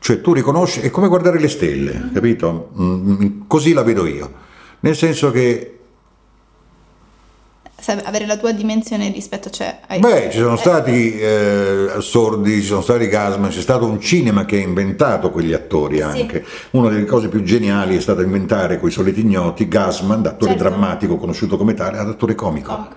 Cioè 0.00 0.20
tu 0.22 0.32
riconosci, 0.32 0.80
è 0.80 0.90
come 0.90 1.08
guardare 1.08 1.38
le 1.38 1.48
stelle, 1.48 2.10
capito? 2.12 2.70
Mm, 2.80 3.42
così 3.46 3.74
la 3.74 3.82
vedo 3.82 4.06
io. 4.06 4.32
Nel 4.80 4.96
senso 4.96 5.30
che 5.30 5.80
avere 8.04 8.26
la 8.26 8.36
tua 8.36 8.52
dimensione 8.52 9.10
rispetto 9.10 9.50
cioè, 9.50 9.80
ai... 9.86 10.00
Beh, 10.00 10.30
ci 10.30 10.38
sono 10.38 10.56
stati 10.56 11.18
eh, 11.18 11.92
sordi, 11.98 12.60
ci 12.60 12.66
sono 12.66 12.82
stati 12.82 13.08
Gasman, 13.08 13.50
c'è 13.50 13.60
stato 13.60 13.86
un 13.86 14.00
cinema 14.00 14.44
che 14.44 14.56
ha 14.56 14.60
inventato 14.60 15.30
quegli 15.30 15.52
attori 15.52 16.00
anche. 16.00 16.44
Sì. 16.46 16.76
Una 16.76 16.88
delle 16.90 17.04
cose 17.04 17.28
più 17.28 17.42
geniali 17.42 17.96
è 17.96 18.00
stata 18.00 18.22
inventare 18.22 18.78
quei 18.78 18.92
soliti 18.92 19.20
ignoti 19.20 19.68
Gasman, 19.68 20.22
da 20.22 20.30
attore 20.30 20.52
certo. 20.52 20.68
drammatico 20.68 21.16
conosciuto 21.16 21.56
come 21.56 21.74
tale, 21.74 21.98
ad 21.98 22.08
attore 22.08 22.34
comico. 22.34 22.74
comico. 22.74 22.94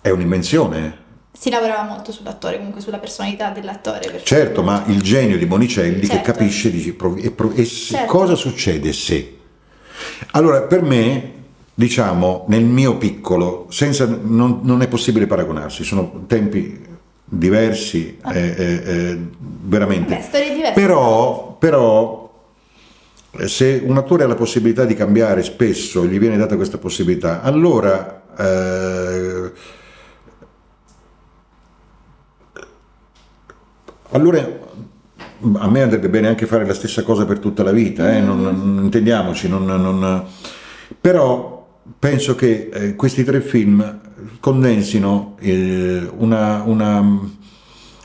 È 0.00 0.10
un'invenzione. 0.10 1.04
Si 1.38 1.50
lavorava 1.50 1.82
molto 1.82 2.12
sull'attore, 2.12 2.56
comunque 2.56 2.80
sulla 2.80 2.98
personalità 2.98 3.50
dell'attore. 3.50 4.22
Certo, 4.22 4.62
ma 4.62 4.84
il 4.86 5.02
genio 5.02 5.36
di 5.36 5.44
Bonicelli 5.44 6.06
certo. 6.06 6.16
che 6.16 6.32
capisce 6.32 6.70
dice, 6.70 6.96
e, 7.18 7.34
e 7.54 7.64
certo. 7.66 8.06
cosa 8.06 8.34
succede 8.34 8.92
se... 8.94 9.36
Allora, 10.32 10.62
per 10.62 10.80
me 10.80 11.34
diciamo, 11.74 12.46
nel 12.48 12.64
mio 12.64 12.96
piccolo, 12.96 13.66
senza, 13.68 14.06
non, 14.06 14.60
non, 14.62 14.80
è 14.80 14.88
possibile 14.88 15.26
paragonarsi, 15.26 15.84
sono 15.84 16.24
tempi 16.26 16.82
diversi, 17.22 18.16
ah. 18.22 18.34
eh, 18.34 18.54
eh, 18.56 18.82
eh, 18.84 19.18
veramente. 19.38 20.16
Beh, 20.16 20.22
storie 20.22 20.54
diverse. 20.54 20.80
Però, 20.80 21.54
però, 21.58 22.32
se 23.44 23.82
un 23.84 23.98
attore 23.98 24.24
ha 24.24 24.26
la 24.26 24.36
possibilità 24.36 24.86
di 24.86 24.94
cambiare 24.94 25.42
spesso, 25.42 26.06
gli 26.06 26.18
viene 26.18 26.38
data 26.38 26.56
questa 26.56 26.78
possibilità, 26.78 27.42
allora... 27.42 28.22
Eh, 28.38 29.74
allora 34.10 34.64
a 35.54 35.68
me 35.68 35.82
andrebbe 35.82 36.08
bene 36.08 36.28
anche 36.28 36.46
fare 36.46 36.66
la 36.66 36.74
stessa 36.74 37.02
cosa 37.02 37.24
per 37.26 37.38
tutta 37.38 37.62
la 37.62 37.72
vita, 37.72 38.14
eh? 38.14 38.20
non, 38.20 38.40
non, 38.40 38.80
intendiamoci, 38.84 39.48
non, 39.48 39.64
non, 39.64 40.24
però 41.00 41.66
penso 41.98 42.34
che 42.34 42.68
eh, 42.72 42.94
questi 42.94 43.24
tre 43.24 43.40
film 43.40 44.00
condensino 44.40 45.36
eh, 45.40 46.08
una, 46.16 46.62
una, 46.64 47.20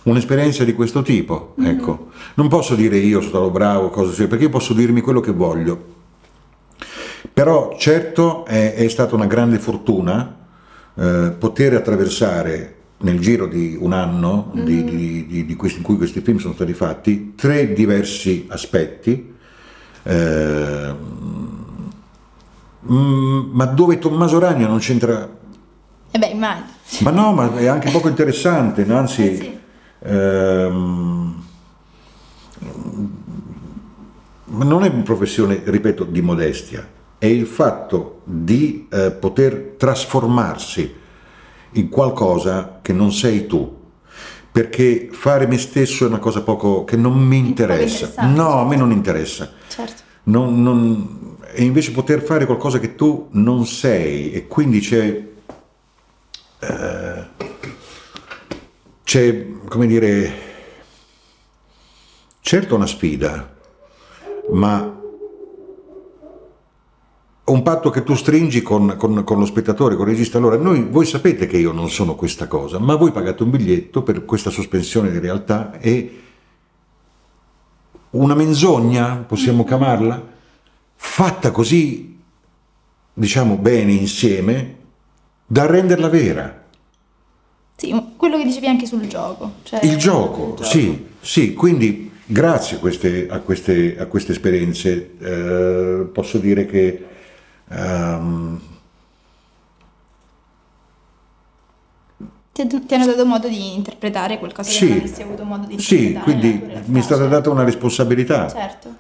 un'esperienza 0.04 0.64
di 0.64 0.74
questo 0.74 1.02
tipo. 1.02 1.56
Mm-hmm. 1.60 1.72
Ecco. 1.72 2.10
Non 2.36 2.48
posso 2.48 2.76
dire 2.76 2.98
io 2.98 3.20
sono 3.20 3.30
stato 3.30 3.50
bravo, 3.50 3.90
cosa 3.90 4.12
sia, 4.12 4.28
perché 4.28 4.46
io 4.46 4.50
posso 4.50 4.74
dirmi 4.74 5.02
quello 5.02 5.20
che 5.20 5.32
voglio. 5.32 6.00
Però 7.34 7.76
certo 7.78 8.46
è, 8.46 8.74
è 8.74 8.88
stata 8.90 9.16
una 9.16 9.28
grande 9.28 9.58
fortuna 9.58 10.38
eh, 10.96 11.34
poter 11.38 11.76
attraversare 11.76 12.76
nel 13.02 13.20
giro 13.20 13.48
di 13.48 13.78
un 13.80 13.94
anno 13.94 14.52
mm-hmm. 14.56 14.66
di, 14.66 15.26
di, 15.28 15.46
di, 15.46 15.56
questi, 15.56 15.80
in 15.80 15.84
cui 15.84 15.98
questi 15.98 16.22
film 16.22 16.38
sono 16.38 16.54
stati 16.54 16.74
fatti 16.74 17.34
tre 17.36 17.74
diversi 17.74 18.46
aspetti. 18.50 19.34
Eh, 20.04 20.96
Mm, 22.90 23.52
ma 23.52 23.66
dove 23.66 24.00
Tommaso 24.00 24.40
Ragno 24.40 24.68
non 24.68 24.80
c'entra... 24.80 25.30
Eh 26.10 26.18
beh, 26.18 26.28
immagino. 26.28 26.66
Ma 27.02 27.12
no, 27.12 27.32
ma 27.32 27.56
è 27.56 27.68
anche 27.68 27.92
poco 27.92 28.08
interessante, 28.08 28.86
no? 28.86 28.98
anzi... 28.98 29.22
Eh 29.32 29.36
sì. 29.36 29.60
ehm, 30.10 31.44
non 34.46 34.84
è 34.84 34.88
una 34.90 35.02
professione, 35.04 35.62
ripeto, 35.64 36.04
di 36.06 36.22
modestia, 36.22 36.86
è 37.18 37.28
il 37.28 37.46
fatto 37.46 38.22
di 38.24 38.88
eh, 38.92 39.12
poter 39.12 39.76
trasformarsi 39.78 40.94
in 41.74 41.90
qualcosa 41.90 42.80
che 42.82 42.94
non 42.94 43.12
sei 43.12 43.48
tu. 43.48 43.80
Perché 44.52 45.08
fare 45.12 45.48
me 45.48 45.58
stesso 45.58 46.04
è 46.04 46.08
una 46.08 46.20
cosa 46.20 46.42
poco 46.42 46.84
che 46.84 46.98
non 46.98 47.18
mi 47.18 47.38
interessa. 47.38 48.12
No, 48.28 48.60
a 48.60 48.66
me 48.66 48.76
non 48.76 48.92
interessa. 48.92 49.52
Certo. 49.68 50.02
Non, 50.24 50.62
non, 50.62 51.38
e 51.54 51.64
invece 51.64 51.92
poter 51.92 52.22
fare 52.22 52.46
qualcosa 52.46 52.80
che 52.80 52.96
tu 52.96 53.30
non 53.32 53.66
sei 53.66 54.32
e 54.32 54.48
quindi 54.48 54.80
c'è, 54.80 55.28
eh, 56.60 57.28
c'è 59.04 59.48
come 59.68 59.88
dire, 59.88 60.34
certo 62.42 62.76
una 62.76 62.88
sfida, 62.88 63.56
ma 64.52 65.01
un 67.52 67.64
patto 67.64 67.90
che 67.90 68.04
tu 68.04 68.16
stringi 68.16 68.62
con, 68.62 68.96
con, 68.98 69.24
con, 69.24 69.40
lo 69.40 69.46
spettatore, 69.46 69.96
con 69.96 70.08
il 70.08 70.14
regista. 70.14 70.38
Allora, 70.38 70.58
noi, 70.58 70.84
voi 70.84 71.06
sapete 71.06 71.48
che 71.48 71.58
io 71.58 71.72
non 71.72 71.90
sono 71.90 72.16
questa 72.16 72.48
cosa, 72.48 72.80
ma 72.80 72.96
voi 72.96 73.12
pagate 73.12 73.44
un 73.44 73.50
biglietto 73.50 74.04
per 74.04 74.26
questa 74.26 74.50
sospensione 74.50 75.12
di 75.12 75.20
realtà 75.20 75.80
e 75.80 76.20
una 78.12 78.36
menzogna, 78.36 79.24
possiamo 79.28 79.64
chiamarla? 79.64 80.32
fatta 81.04 81.50
così, 81.50 82.16
diciamo 83.12 83.56
bene 83.56 83.92
insieme, 83.92 84.76
da 85.48 85.66
renderla 85.66 86.08
vera. 86.08 86.64
Sì, 87.76 87.94
quello 88.16 88.38
che 88.38 88.44
dicevi 88.44 88.68
anche 88.68 88.86
sul 88.86 89.08
gioco. 89.08 89.54
Cioè 89.64 89.84
il 89.84 89.98
gioco, 89.98 90.54
gioco. 90.56 90.64
sì, 90.64 91.08
sì, 91.20 91.54
quindi 91.54 92.12
grazie 92.24 92.78
a 92.78 92.80
queste, 92.80 93.28
a 93.28 93.40
queste, 93.40 93.98
a 93.98 94.06
queste 94.06 94.32
esperienze 94.32 95.16
eh, 95.20 96.06
posso 96.14 96.38
dire 96.38 96.68
che 96.68 97.06
ehm, 97.72 98.60
Ti, 102.54 102.68
ti 102.86 102.94
hanno 102.94 103.06
dato 103.06 103.26
modo 103.26 103.48
di 103.48 103.74
interpretare 103.76 104.38
qualcosa 104.38 104.70
che 104.70 104.80
non 104.86 104.90
sì, 104.92 104.98
avresti 104.98 105.22
avuto 105.22 105.44
modo 105.46 105.68
di 105.68 105.80
sì, 105.80 106.08
interpretare. 106.08 106.24
quindi 106.38 106.58
tua 106.60 106.68
realtà, 106.68 106.92
mi 106.92 107.00
è 107.00 107.02
stata 107.02 107.26
data 107.28 107.50
una 107.50 107.64
responsabilità, 107.64 108.50
Certo. 108.50 108.94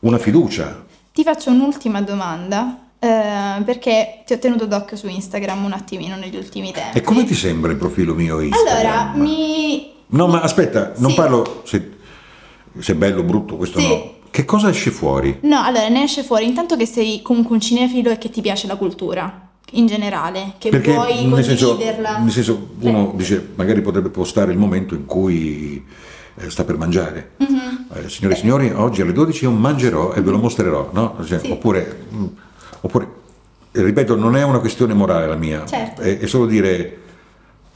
una 0.00 0.16
fiducia. 0.18 0.86
Ti 1.12 1.22
faccio 1.22 1.50
un'ultima 1.50 2.00
domanda, 2.00 2.78
eh, 2.98 3.62
perché 3.62 4.22
ti 4.24 4.32
ho 4.32 4.38
tenuto 4.38 4.64
d'occhio 4.66 4.96
su 4.96 5.06
Instagram 5.06 5.64
un 5.66 5.72
attimino 5.72 6.16
negli 6.16 6.36
ultimi 6.36 6.72
tempi. 6.72 6.96
E 6.96 7.02
come 7.02 7.24
ti 7.24 7.34
sembra 7.34 7.70
il 7.72 7.76
profilo 7.76 8.14
mio 8.14 8.40
Instagram? 8.40 8.74
Allora, 8.78 9.12
mi... 9.14 9.92
No, 10.06 10.26
ma 10.26 10.40
aspetta, 10.40 10.94
non 10.96 11.10
Sì. 11.10 11.16
parlo 11.16 11.62
se, 11.66 11.90
se 12.78 12.92
è 12.92 12.94
bello 12.96 13.20
o 13.20 13.24
brutto, 13.24 13.56
questo 13.56 13.80
Sì. 13.80 13.86
no. 13.86 14.16
Che 14.30 14.44
cosa 14.44 14.68
esce 14.68 14.90
fuori? 14.90 15.38
No, 15.42 15.60
allora 15.62 15.88
ne 15.88 16.02
esce 16.04 16.22
fuori 16.22 16.46
intanto 16.46 16.76
che 16.76 16.86
sei 16.86 17.22
comunque 17.22 17.54
un 17.54 17.60
cinefilo 17.60 18.10
e 18.10 18.18
che 18.18 18.30
ti 18.30 18.40
piace 18.40 18.66
la 18.66 18.76
cultura, 18.76 19.48
in 19.72 19.86
generale, 19.86 20.54
che 20.58 20.70
Perché 20.70 20.92
vuoi 20.92 21.26
nel 21.26 21.44
senso, 21.44 21.68
condividerla. 21.68 22.18
nel 22.18 22.30
senso, 22.30 22.68
uno 22.80 23.12
dice 23.16 23.48
magari 23.54 23.80
potrebbe 23.80 24.08
postare 24.10 24.52
il 24.52 24.58
momento 24.58 24.94
in 24.94 25.06
cui 25.06 25.84
eh, 26.36 26.50
sta 26.50 26.64
per 26.64 26.76
mangiare. 26.76 27.30
Mhm. 27.38 27.86
Eh, 27.94 28.08
signore 28.08 28.34
e 28.34 28.38
signori, 28.38 28.70
oggi 28.70 29.00
alle 29.02 29.12
12 29.12 29.44
io 29.44 29.50
mangerò 29.50 30.12
e 30.12 30.20
ve 30.20 30.30
lo 30.30 30.38
mostrerò, 30.38 30.90
no? 30.92 31.16
Cioè, 31.24 31.38
Sì. 31.40 31.50
Oppure, 31.50 32.04
mh, 32.10 32.24
oppure, 32.82 33.08
eh, 33.72 33.82
ripeto, 33.82 34.14
non 34.14 34.36
è 34.36 34.42
una 34.44 34.58
questione 34.60 34.94
morale 34.94 35.26
la 35.26 35.36
mia, 35.36 35.64
Certo. 35.66 36.02
è, 36.02 36.18
è 36.18 36.26
solo 36.26 36.46
dire 36.46 36.98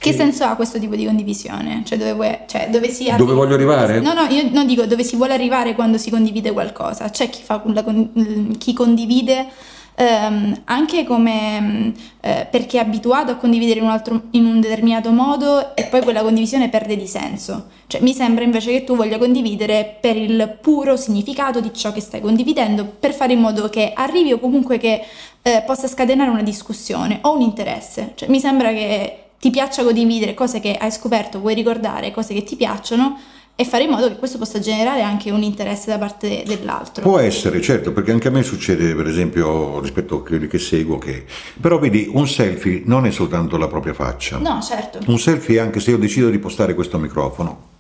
Che 0.03 0.13
senso 0.13 0.45
ha 0.45 0.57
questo 0.57 0.79
tipo 0.79 0.97
di 0.97 1.05
condivisione? 1.05 1.83
Cioè 1.85 1.97
dove, 1.97 2.13
vuoi- 2.13 2.39
cioè, 2.47 2.69
dove 2.71 2.89
si 2.91 3.05
Dove 3.05 3.15
arriva- 3.15 3.33
voglio 3.35 3.55
arrivare? 3.55 4.01
No, 4.01 4.13
no, 4.13 4.23
io 4.25 4.49
non 4.51 4.67
dico 4.67 4.85
dove 4.85 5.05
si 5.05 5.15
vuole 5.17 5.33
arrivare 5.33 5.75
quando 5.75 5.97
si 5.97 6.11
condivide 6.11 6.53
qualcosa. 6.53 7.09
C'è 7.09 7.31
chi, 7.31 7.41
fa 7.43 7.63
la 7.67 7.83
con- 7.85 8.55
chi 8.59 8.73
condivide 8.73 9.47
ehm, 9.95 10.63
anche 10.65 11.05
come 11.05 11.61
mh, 11.61 11.95
eh, 12.23 12.47
perché 12.51 12.79
è 12.79 12.81
abituato 12.81 13.31
a 13.33 13.37
condividere 13.37 13.79
in 13.79 13.85
un, 13.85 13.91
altro, 13.93 14.23
in 14.31 14.45
un 14.47 14.59
determinato 14.61 15.11
modo 15.11 15.77
e 15.77 15.85
poi 15.85 16.01
quella 16.03 16.23
condivisione 16.23 16.69
perde 16.69 16.97
di 16.97 17.07
senso. 17.07 17.67
Cioè 17.87 18.01
mi 18.01 18.15
sembra 18.15 18.43
invece 18.43 18.73
che 18.73 18.85
tu 18.85 18.97
voglia 18.97 19.19
condividere 19.19 19.99
per 20.01 20.17
il 20.17 20.59
puro 20.61 20.97
significato 20.97 21.61
di 21.61 21.71
ciò 21.75 21.93
che 21.93 22.01
stai 22.01 22.21
condividendo, 22.21 22.85
per 22.99 23.13
fare 23.13 23.35
in 23.35 23.41
modo 23.41 23.69
che 23.69 23.93
arrivi 23.95 24.33
o 24.33 24.39
comunque 24.41 24.79
che 24.79 25.03
eh, 25.43 25.63
possa 25.67 25.87
scatenare 25.89 26.31
una 26.31 26.43
discussione 26.43 27.19
o 27.23 27.35
un 27.35 27.43
interesse. 27.43 28.13
Cioè 28.15 28.29
mi 28.31 28.41
sembra 28.41 28.71
che 28.73 29.22
ti 29.43 29.51
piaccia 29.51 29.83
condividere 29.83 30.35
cose 30.35 30.61
che 30.61 30.77
hai 30.77 30.93
scoperto, 30.93 31.41
vuoi 31.41 31.55
ricordare, 31.55 32.13
cose 32.13 32.33
che 32.33 32.45
ti 32.45 32.55
piacciono 32.55 33.19
e 33.57 33.65
fare 33.65 33.83
in 33.83 33.91
modo 33.91 34.07
che 34.07 34.15
questo 34.17 34.39
possa 34.39 34.61
generare 34.61 35.03
anche 35.03 35.33
un 35.33 35.43
interesse 35.43 35.91
da 35.91 35.99
parte 35.99 36.45
dell'altro. 36.47 37.03
Può 37.03 37.19
essere, 37.19 37.61
certo, 37.61 37.91
perché 37.91 38.13
anche 38.13 38.29
a 38.29 38.31
me 38.31 38.45
succede, 38.45 38.95
per 38.95 39.09
esempio, 39.09 39.81
rispetto 39.81 40.19
a 40.19 40.23
quelli 40.23 40.47
che 40.47 40.61
seguo, 40.61 40.99
che... 40.99 41.25
Però 41.61 41.81
vedi, 41.81 42.09
un 42.13 42.29
selfie 42.29 42.83
non 42.85 43.05
è 43.05 43.11
soltanto 43.11 43.57
la 43.57 43.67
propria 43.67 43.95
faccia. 43.95 44.39
No, 44.39 44.63
certo. 44.63 45.01
Un 45.07 45.19
selfie, 45.19 45.59
anche 45.59 45.81
se 45.81 45.91
io 45.91 45.99
decido 45.99 46.31
di 46.31 46.39
postare 46.39 46.75
questo 46.77 46.99
microfono, 47.01 47.71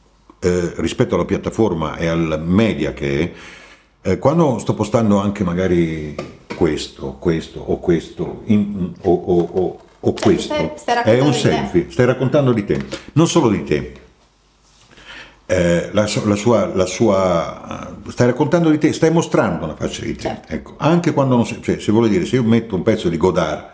eh, 0.40 0.72
rispetto 0.78 1.14
alla 1.14 1.24
piattaforma 1.24 1.94
e 1.96 2.08
al 2.08 2.42
media 2.44 2.92
che 2.92 3.20
è, 4.00 4.10
eh, 4.10 4.18
quando 4.18 4.58
sto 4.58 4.74
postando 4.74 5.20
anche 5.20 5.44
magari 5.44 6.16
questo, 6.56 7.18
questo 7.20 7.60
o 7.60 7.78
questo, 7.78 8.42
in- 8.46 8.94
o, 9.02 9.12
o- 9.12 9.48
o- 9.52 9.80
o 10.04 10.12
questo, 10.14 10.54
stai- 10.54 10.72
stai 10.76 11.18
è 11.18 11.20
un 11.20 11.32
selfie, 11.32 11.86
stai 11.90 12.06
raccontando 12.06 12.52
di 12.52 12.64
te, 12.64 12.84
non 13.12 13.28
solo 13.28 13.48
di 13.48 13.64
te. 13.64 13.92
Eh, 15.46 15.90
la, 15.92 16.08
la 16.24 16.34
sua, 16.34 16.66
la 16.66 16.86
sua- 16.86 17.94
stai 18.08 18.26
raccontando 18.28 18.70
di 18.70 18.78
te, 18.78 18.92
stai 18.92 19.10
mostrando 19.10 19.64
una 19.64 19.74
faccia 19.76 20.02
di 20.04 20.14
te. 20.14 20.22
Certo. 20.22 20.52
Ecco, 20.52 20.74
anche 20.78 21.12
quando 21.12 21.36
non 21.36 21.46
sei, 21.46 21.62
cioè, 21.62 21.78
se 21.78 21.92
vuole 21.92 22.08
dire, 22.08 22.24
se 22.24 22.36
io 22.36 22.42
metto 22.42 22.74
un 22.74 22.82
pezzo 22.82 23.08
di 23.08 23.16
Godard, 23.16 23.64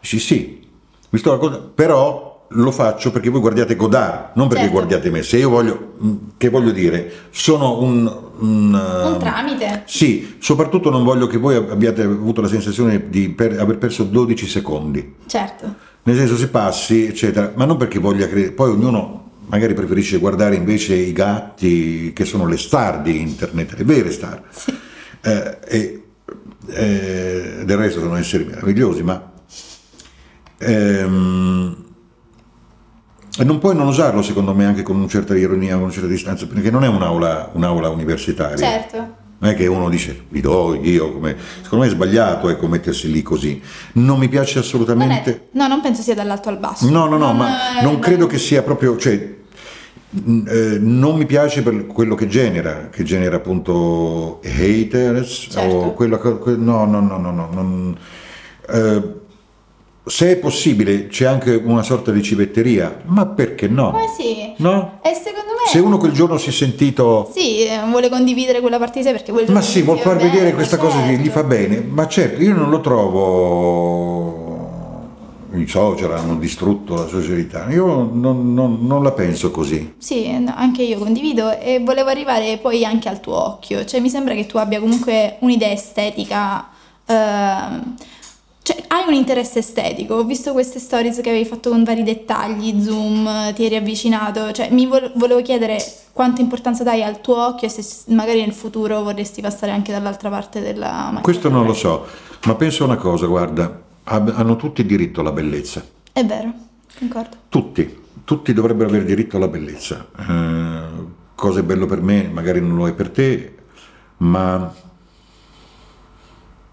dici 0.00 0.18
sì, 0.18 0.68
mi 1.10 1.18
sto 1.18 1.32
raccontando, 1.32 1.68
però 1.74 2.35
lo 2.50 2.70
faccio 2.70 3.10
perché 3.10 3.28
voi 3.28 3.40
guardiate 3.40 3.76
Godard, 3.76 4.30
non 4.34 4.46
perché 4.48 4.64
Certo. 4.64 4.78
guardiate 4.78 5.10
me. 5.10 5.22
Se 5.22 5.36
io 5.38 5.48
voglio, 5.50 5.94
mh, 5.98 6.12
che 6.36 6.48
voglio 6.48 6.70
dire, 6.70 7.12
sono 7.30 7.80
un... 7.80 8.06
un, 8.38 8.74
Un 8.74 9.14
eh, 9.14 9.18
tramite. 9.18 9.82
Sì, 9.86 10.36
soprattutto 10.38 10.90
non 10.90 11.04
voglio 11.04 11.26
che 11.26 11.38
voi 11.38 11.56
abbiate 11.56 12.02
avuto 12.02 12.40
la 12.40 12.48
sensazione 12.48 13.08
di 13.08 13.30
per- 13.30 13.58
aver 13.58 13.78
perso 13.78 14.04
12 14.04 14.46
secondi. 14.46 15.14
Certo. 15.26 15.74
Nel 16.04 16.16
senso 16.16 16.36
si 16.36 16.48
passi, 16.48 17.06
eccetera, 17.06 17.52
ma 17.56 17.64
non 17.64 17.76
perché 17.76 17.98
voglia 17.98 18.28
credere, 18.28 18.52
poi 18.52 18.70
ognuno 18.70 19.24
magari 19.48 19.74
preferisce 19.74 20.18
guardare 20.18 20.54
invece 20.56 20.94
i 20.94 21.12
gatti 21.12 22.12
che 22.12 22.24
sono 22.24 22.46
le 22.46 22.56
star 22.56 23.02
di 23.02 23.20
internet, 23.20 23.74
le 23.76 23.84
vere 23.84 24.10
star. 24.12 24.42
Sì. 24.50 24.74
Eh, 25.22 25.58
e 25.66 26.02
eh, 26.68 27.62
del 27.64 27.76
resto 27.76 27.98
sono 28.00 28.14
esseri 28.16 28.44
meravigliosi, 28.44 29.02
ma 29.02 29.32
ehm, 30.58 31.84
e 33.38 33.44
non 33.44 33.58
puoi 33.58 33.74
non 33.74 33.86
usarlo 33.88 34.22
secondo 34.22 34.54
me 34.54 34.64
anche 34.66 34.82
con 34.82 34.96
una 34.96 35.08
certa 35.08 35.36
ironia, 35.36 35.74
con 35.74 35.84
una 35.84 35.92
certa 35.92 36.08
distanza, 36.08 36.46
perché 36.46 36.70
non 36.70 36.84
è 36.84 36.88
un'aula, 36.88 37.50
un'aula 37.52 37.88
universitaria. 37.88 38.56
Certo. 38.56 39.24
Non 39.38 39.50
è 39.50 39.54
che 39.54 39.66
uno 39.66 39.90
dice 39.90 40.24
vi 40.30 40.40
do 40.40 40.74
io, 40.80 41.12
come... 41.12 41.36
secondo 41.62 41.84
me 41.84 41.90
è 41.90 41.94
sbagliato 41.94 42.48
ecco, 42.48 42.66
mettersi 42.68 43.10
lì 43.12 43.20
così. 43.22 43.60
Non 43.92 44.18
mi 44.18 44.28
piace 44.28 44.54
Non 44.54 44.62
è- 44.62 44.66
assolutamente. 44.66 45.48
no, 45.52 45.66
non 45.66 45.82
penso 45.82 46.00
sia 46.00 46.14
dall'alto 46.14 46.48
al 46.48 46.58
basso. 46.58 46.88
No, 46.88 47.04
no, 47.06 47.18
no, 47.18 47.26
Non 47.26 47.36
ma 47.36 47.78
è- 47.78 47.82
non 47.82 47.98
credo 47.98 48.26
che 48.26 48.38
sia 48.38 48.62
proprio, 48.62 48.96
cioè, 48.96 49.12
eh, 49.12 50.78
non 50.80 51.16
mi 51.18 51.26
piace 51.26 51.60
per 51.62 51.84
quello 51.86 52.14
che 52.14 52.26
genera, 52.28 52.88
che 52.90 53.02
genera 53.04 53.36
appunto 53.36 54.40
haters 54.42 55.48
Certo. 55.50 55.74
o 55.74 55.92
quello 55.92 56.18
che, 56.18 56.56
no, 56.56 56.86
no, 56.86 57.00
no, 57.00 57.18
no, 57.18 57.30
no, 57.30 57.48
non- 57.52 57.96
eh, 58.70 59.02
se 60.08 60.30
è 60.30 60.36
possibile 60.36 61.08
c'è 61.08 61.24
anche 61.24 61.52
una 61.52 61.82
sorta 61.82 62.12
di 62.12 62.22
civetteria, 62.22 63.02
ma 63.06 63.26
perché 63.26 63.66
no? 63.66 63.90
Ma 63.90 64.06
sì. 64.16 64.52
No? 64.58 65.00
E 65.02 65.14
secondo 65.14 65.50
me... 65.50 65.68
Se 65.68 65.80
uno 65.80 65.98
quel 65.98 66.12
giorno 66.12 66.38
si 66.38 66.50
è 66.50 66.52
sentito 66.52 67.28
Sì, 67.34 67.64
eh, 67.64 67.80
vuole 67.90 68.08
condividere 68.08 68.60
quella 68.60 68.78
parte 68.78 69.00
di 69.00 69.04
sé 69.04 69.10
perché 69.10 69.32
vuole 69.32 69.48
ma 69.48 69.60
sì, 69.60 69.82
vuol 69.82 69.98
far 69.98 70.16
vedere 70.16 70.54
questa 70.54 70.76
cosa 70.76 71.00
che 71.00 71.08
certo. 71.08 71.22
gli 71.22 71.28
fa 71.28 71.42
bene, 71.42 71.80
ma 71.80 72.06
certo, 72.06 72.40
io 72.40 72.54
non 72.54 72.70
lo 72.70 72.80
trovo. 72.80 74.44
I 75.54 75.66
social 75.66 76.12
hanno 76.12 76.36
distrutto 76.36 76.94
la 76.94 77.08
socialità, 77.08 77.66
io 77.70 77.86
non, 78.12 78.52
non- 78.54 78.86
non 78.86 79.02
la 79.02 79.10
penso 79.10 79.50
così. 79.50 79.94
Sì, 79.98 80.28
anche 80.54 80.82
io 80.82 80.98
condivido 80.98 81.58
e 81.58 81.80
volevo 81.80 82.10
arrivare 82.10 82.58
poi 82.58 82.84
anche 82.84 83.08
al 83.08 83.20
tuo 83.20 83.34
occhio, 83.34 83.84
cioè 83.86 83.98
mi 84.00 84.10
sembra 84.10 84.34
che 84.34 84.46
tu 84.46 84.58
abbia 84.58 84.78
comunque 84.78 85.38
un'idea 85.40 85.70
estetica, 85.70 86.68
ehm, 87.06 87.94
cioè 88.66 88.82
hai 88.88 89.04
un 89.06 89.14
interesse 89.14 89.60
estetico, 89.60 90.14
ho 90.14 90.24
visto 90.24 90.50
queste 90.50 90.80
stories 90.80 91.20
che 91.20 91.28
avevi 91.28 91.44
fatto 91.44 91.70
con 91.70 91.84
vari 91.84 92.02
dettagli, 92.02 92.82
zoom, 92.82 93.54
ti 93.54 93.64
eri 93.64 93.76
avvicinato, 93.76 94.50
cioè 94.50 94.70
mi 94.72 94.86
vol- 94.86 95.12
volevo 95.14 95.40
chiedere 95.40 95.78
quanta 96.10 96.40
importanza 96.40 96.82
dai 96.82 97.00
al 97.04 97.20
tuo 97.20 97.46
occhio 97.46 97.68
e 97.68 97.70
se 97.70 98.12
magari 98.12 98.40
nel 98.40 98.52
futuro 98.52 99.04
vorresti 99.04 99.40
passare 99.40 99.70
anche 99.70 99.92
dall'altra 99.92 100.30
parte 100.30 100.60
della 100.60 100.90
macchina. 100.90 101.20
Questo 101.20 101.48
non 101.48 101.64
lo 101.64 101.74
so, 101.74 102.06
ma 102.46 102.56
penso 102.56 102.82
una 102.82 102.96
cosa, 102.96 103.26
guarda, 103.26 103.82
hanno 104.02 104.56
tutti 104.56 104.84
diritto 104.84 105.20
alla 105.20 105.30
bellezza, 105.30 105.84
È 106.12 106.24
vero, 106.24 106.52
concordo. 106.98 107.36
tutti, 107.48 108.02
tutti 108.24 108.52
dovrebbero 108.52 108.88
avere 108.88 109.04
diritto 109.04 109.36
alla 109.36 109.46
bellezza. 109.46 110.08
Eh, 110.18 110.82
cosa 111.36 111.60
è 111.60 111.62
bello 111.62 111.86
per 111.86 112.00
me, 112.02 112.28
magari 112.32 112.60
non 112.60 112.74
lo 112.74 112.88
è 112.88 112.94
per 112.94 113.10
te, 113.10 113.54
ma 114.16 114.74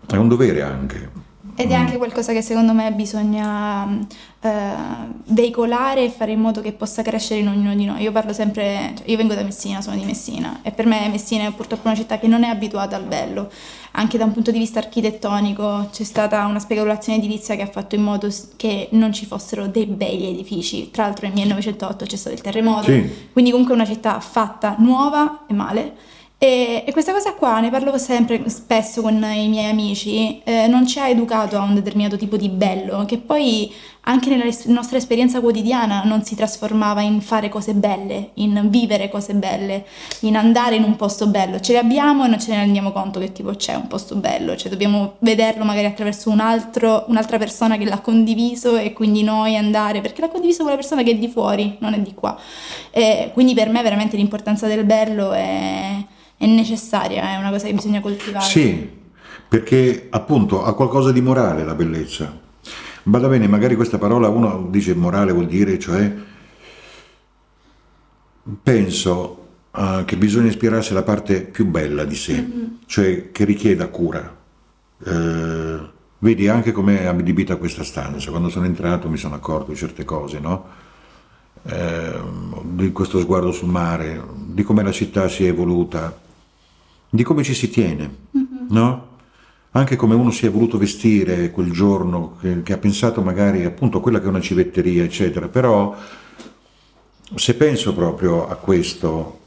è 0.08 0.16
un 0.16 0.28
dovere 0.28 0.64
anche. 0.64 1.22
Ed 1.56 1.70
è 1.70 1.74
anche 1.76 1.98
qualcosa 1.98 2.34
che 2.34 2.42
secondo 2.42 2.74
me 2.74 2.92
bisogna 2.94 3.88
eh, 4.42 4.50
veicolare 5.28 6.04
e 6.06 6.10
fare 6.10 6.32
in 6.32 6.40
modo 6.40 6.62
che 6.62 6.72
possa 6.74 7.04
crescere 7.04 7.42
in 7.42 7.48
ognuno 7.48 7.76
di 7.76 7.86
noi. 7.86 8.02
Io 8.02 8.12
parlo 8.12 8.34
sempre, 8.34 8.94
cioè, 8.98 9.08
io 9.08 9.18
vengo 9.18 9.36
da 9.36 9.44
Messina, 9.44 9.80
sono 9.82 9.96
di 9.96 10.04
Messina 10.04 10.60
e 10.64 10.72
per 10.72 10.88
me 10.88 11.08
Messina 11.10 11.46
è 11.48 11.52
purtroppo 11.52 11.88
una 11.88 11.96
città 11.96 12.18
che 12.18 12.28
non 12.28 12.44
è 12.44 12.48
abituata 12.48 12.96
al 12.96 13.04
bello. 13.04 13.52
Anche 13.92 14.18
da 14.18 14.24
un 14.26 14.32
punto 14.32 14.50
di 14.50 14.58
vista 14.58 14.80
architettonico 14.80 15.90
c'è 15.92 16.04
stata 16.04 16.44
una 16.46 16.60
speculazione 16.60 17.20
edilizia 17.20 17.56
che 17.56 17.62
ha 17.62 17.68
fatto 17.68 17.94
in 17.94 18.02
modo 18.02 18.28
che 18.56 18.88
non 18.94 19.14
ci 19.14 19.28
fossero 19.28 19.68
dei 19.68 19.86
bei 19.86 20.30
edifici. 20.30 20.90
Tra 20.90 21.04
l'altro 21.04 21.28
nel 21.28 21.36
1908 21.36 22.06
c'è 22.06 22.16
stato 22.16 22.36
il 22.36 22.42
terremoto, 22.42 22.92
Sì. 22.92 23.28
quindi 23.32 23.52
comunque 23.52 23.76
è 23.76 23.78
una 23.78 23.88
città 23.88 24.20
fatta 24.20 24.76
nuova 24.80 25.44
e 25.48 25.54
male. 25.54 25.96
E, 26.44 26.84
e 26.86 26.92
questa 26.92 27.14
cosa 27.14 27.36
qua 27.36 27.62
ne 27.62 27.70
parlo 27.70 27.98
sempre 27.98 28.50
spesso 28.50 29.02
con 29.02 29.14
i 29.14 29.48
miei 29.48 29.70
amici, 29.70 30.42
eh, 30.44 30.68
non 30.68 30.86
ci 30.86 31.00
ha 31.00 31.08
educato 31.08 31.56
a 31.56 31.62
un 31.62 31.74
determinato 31.74 32.18
tipo 32.18 32.36
di 32.36 32.50
bello, 32.50 33.06
che 33.06 33.18
poi 33.18 33.74
anche 34.06 34.30
nella 34.30 34.46
nostra 34.66 34.98
esperienza 34.98 35.40
quotidiana 35.40 36.04
non 36.04 36.24
si 36.24 36.36
trasformava 36.36 37.02
in 37.02 37.22
fare 37.22 37.48
cose 37.48 37.74
belle, 37.74 38.32
in 38.36 38.68
vivere 38.70 39.08
cose 39.10 39.34
belle, 39.34 39.86
in 40.22 40.36
andare 40.36 40.76
in 40.76 40.84
un 40.84 40.98
posto 40.98 41.28
bello. 41.28 41.60
Ce 41.62 41.72
le 41.72 41.80
abbiamo 41.80 42.26
e 42.26 42.28
non 42.28 42.40
ce 42.40 42.52
ne 42.52 42.58
rendiamo 42.58 42.92
conto 42.92 43.20
che 43.20 43.32
tipo 43.32 43.52
c'è 43.52 43.76
un 43.76 43.88
posto 43.88 44.16
bello, 44.16 44.58
cioè 44.58 44.70
dobbiamo 44.70 45.16
vederlo 45.20 45.64
magari 45.64 45.86
attraverso 45.86 46.30
un 46.30 46.42
altro, 46.42 47.06
un'altra 47.08 47.38
persona 47.38 47.78
che 47.78 47.86
l'ha 47.86 48.00
condiviso 48.00 48.76
e 48.76 48.92
quindi 48.92 49.24
noi 49.24 49.56
andare, 49.56 50.02
perché 50.02 50.20
l'ha 50.20 50.30
condiviso 50.30 50.64
quella 50.64 50.78
persona 50.78 51.02
che 51.02 51.12
è 51.12 51.16
di 51.16 51.30
fuori, 51.30 51.78
non 51.80 51.94
è 51.94 52.00
di 52.00 52.14
qua. 52.14 52.38
E 52.92 53.30
quindi 53.34 53.54
per 53.54 53.70
me 53.70 53.82
veramente 53.84 54.18
l'importanza 54.18 54.68
del 54.68 54.84
bello 54.84 55.32
è, 55.32 55.96
è 56.38 56.46
necessaria, 56.46 57.32
è 57.32 57.38
una 57.38 57.52
cosa 57.52 57.68
che 57.68 57.74
bisogna 57.74 58.02
coltivare. 58.02 58.44
Sì, 58.44 58.90
perché 59.48 60.08
appunto 60.10 60.66
ha 60.66 60.76
qualcosa 60.76 61.14
di 61.14 61.22
morale 61.22 61.64
la 61.64 61.74
bellezza. 61.74 62.42
Vada 63.04 63.28
bene, 63.28 63.48
magari 63.48 63.76
questa 63.76 63.98
parola 63.98 64.30
uno 64.30 64.68
dice 64.70 64.96
morale 64.96 65.32
vuol 65.32 65.48
dire, 65.48 65.78
cioè 65.78 66.14
penso 68.62 69.48
uh, 69.72 70.06
che 70.06 70.18
bisogna 70.18 70.48
ispirarsi 70.48 70.92
alla 70.92 71.04
parte 71.04 71.42
più 71.42 71.66
bella 71.66 72.06
di 72.06 72.16
sé, 72.16 72.42
mm-hmm. 72.42 72.66
cioè 72.86 73.32
che 73.32 73.46
richieda 73.46 73.88
cura. 73.88 74.42
Uh, 75.00 75.90
vedi 76.20 76.48
anche 76.48 76.72
come 76.72 77.02
è 77.02 77.06
adibita 77.06 77.58
questa 77.58 77.84
stanza, 77.84 78.30
quando 78.32 78.50
sono 78.50 78.66
entrato 78.66 79.10
mi 79.10 79.18
sono 79.18 79.36
accorto 79.36 79.72
di 79.72 79.78
certe 79.78 80.06
cose, 80.06 80.40
no? 80.40 80.82
eh, 81.66 82.20
di 82.64 82.92
questo 82.92 83.20
sguardo 83.20 83.52
sul 83.52 83.70
mare, 83.70 84.22
di 84.48 84.64
come 84.64 84.84
la 84.84 84.92
città 84.92 85.28
si 85.28 85.46
è 85.46 85.50
evoluta, 85.50 86.18
di 87.10 87.24
come 87.24 87.44
ci 87.44 87.54
si 87.54 87.70
tiene, 87.70 88.16
mm-hmm. 88.38 88.68
no? 88.70 89.12
Anche 89.76 89.96
come 89.96 90.16
uno 90.16 90.32
si 90.32 90.46
è 90.46 90.52
voluto 90.52 90.78
vestire 90.78 91.50
quel 91.52 91.72
giorno, 91.72 92.38
che, 92.40 92.62
che, 92.62 92.74
ha 92.74 92.78
pensato 92.78 93.22
magari 93.22 93.66
appunto 93.66 93.98
a 93.98 94.02
quella 94.02 94.20
che 94.20 94.26
è 94.26 94.30
una 94.30 94.40
civetteria, 94.40 95.04
eccetera. 95.04 95.48
Però 95.48 95.96
se 97.36 97.56
penso 97.56 97.94
proprio 97.94 98.48
a 98.48 98.56
questo, 98.56 99.40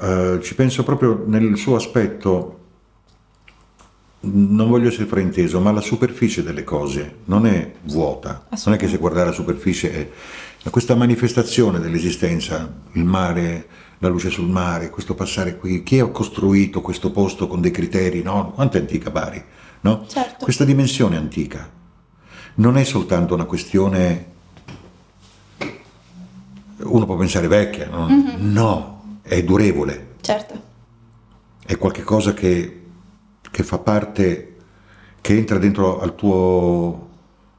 eh, 0.00 0.38
ci 0.42 0.54
penso 0.54 0.82
proprio 0.82 1.22
nel 1.26 1.56
suo 1.56 1.76
aspetto 1.76 2.54
non 4.20 4.68
voglio 4.68 4.88
essere 4.88 5.06
frainteso, 5.06 5.60
ma 5.60 5.70
la 5.70 5.80
superficie 5.80 6.42
delle 6.42 6.64
cose 6.64 7.18
non 7.26 7.46
è 7.46 7.74
vuota, 7.84 8.46
non 8.64 8.74
è 8.74 8.76
che 8.76 8.88
se 8.88 8.96
guardare 8.96 9.26
la 9.26 9.32
superficie 9.32 9.92
è 9.92 10.70
questa 10.70 10.96
manifestazione 10.96 11.78
dell'esistenza, 11.78 12.70
il 12.92 13.04
mare, 13.04 13.66
la 13.98 14.08
luce 14.08 14.30
sul 14.30 14.48
mare, 14.48 14.90
questo 14.90 15.14
passare 15.14 15.56
qui, 15.56 15.82
chi 15.82 15.98
ha 15.98 16.06
costruito 16.06 16.80
questo 16.80 17.10
posto 17.10 17.46
con 17.46 17.60
dei 17.60 17.70
criteri, 17.70 18.22
no? 18.22 18.52
Quanto 18.52 18.76
è 18.76 18.80
antica 18.80 19.10
Bari? 19.10 19.42
No? 19.80 20.06
Certo. 20.06 20.44
Questa 20.44 20.64
dimensione 20.64 21.16
antica 21.16 21.70
non 22.54 22.76
è 22.76 22.84
soltanto 22.84 23.34
una 23.34 23.44
questione, 23.44 24.26
uno 26.78 27.06
può 27.06 27.16
pensare 27.16 27.48
vecchia, 27.48 27.88
no, 27.88 28.08
mm-hmm. 28.08 28.52
no 28.52 29.18
è 29.22 29.42
durevole. 29.42 30.14
Certo. 30.20 30.66
È 31.64 31.76
qualcosa 31.76 32.34
che 32.34 32.78
che 33.50 33.62
fa 33.62 33.78
parte, 33.78 34.56
che 35.20 35.36
entra 35.36 35.58
dentro 35.58 36.00
al 36.00 36.14
tuo, 36.14 37.08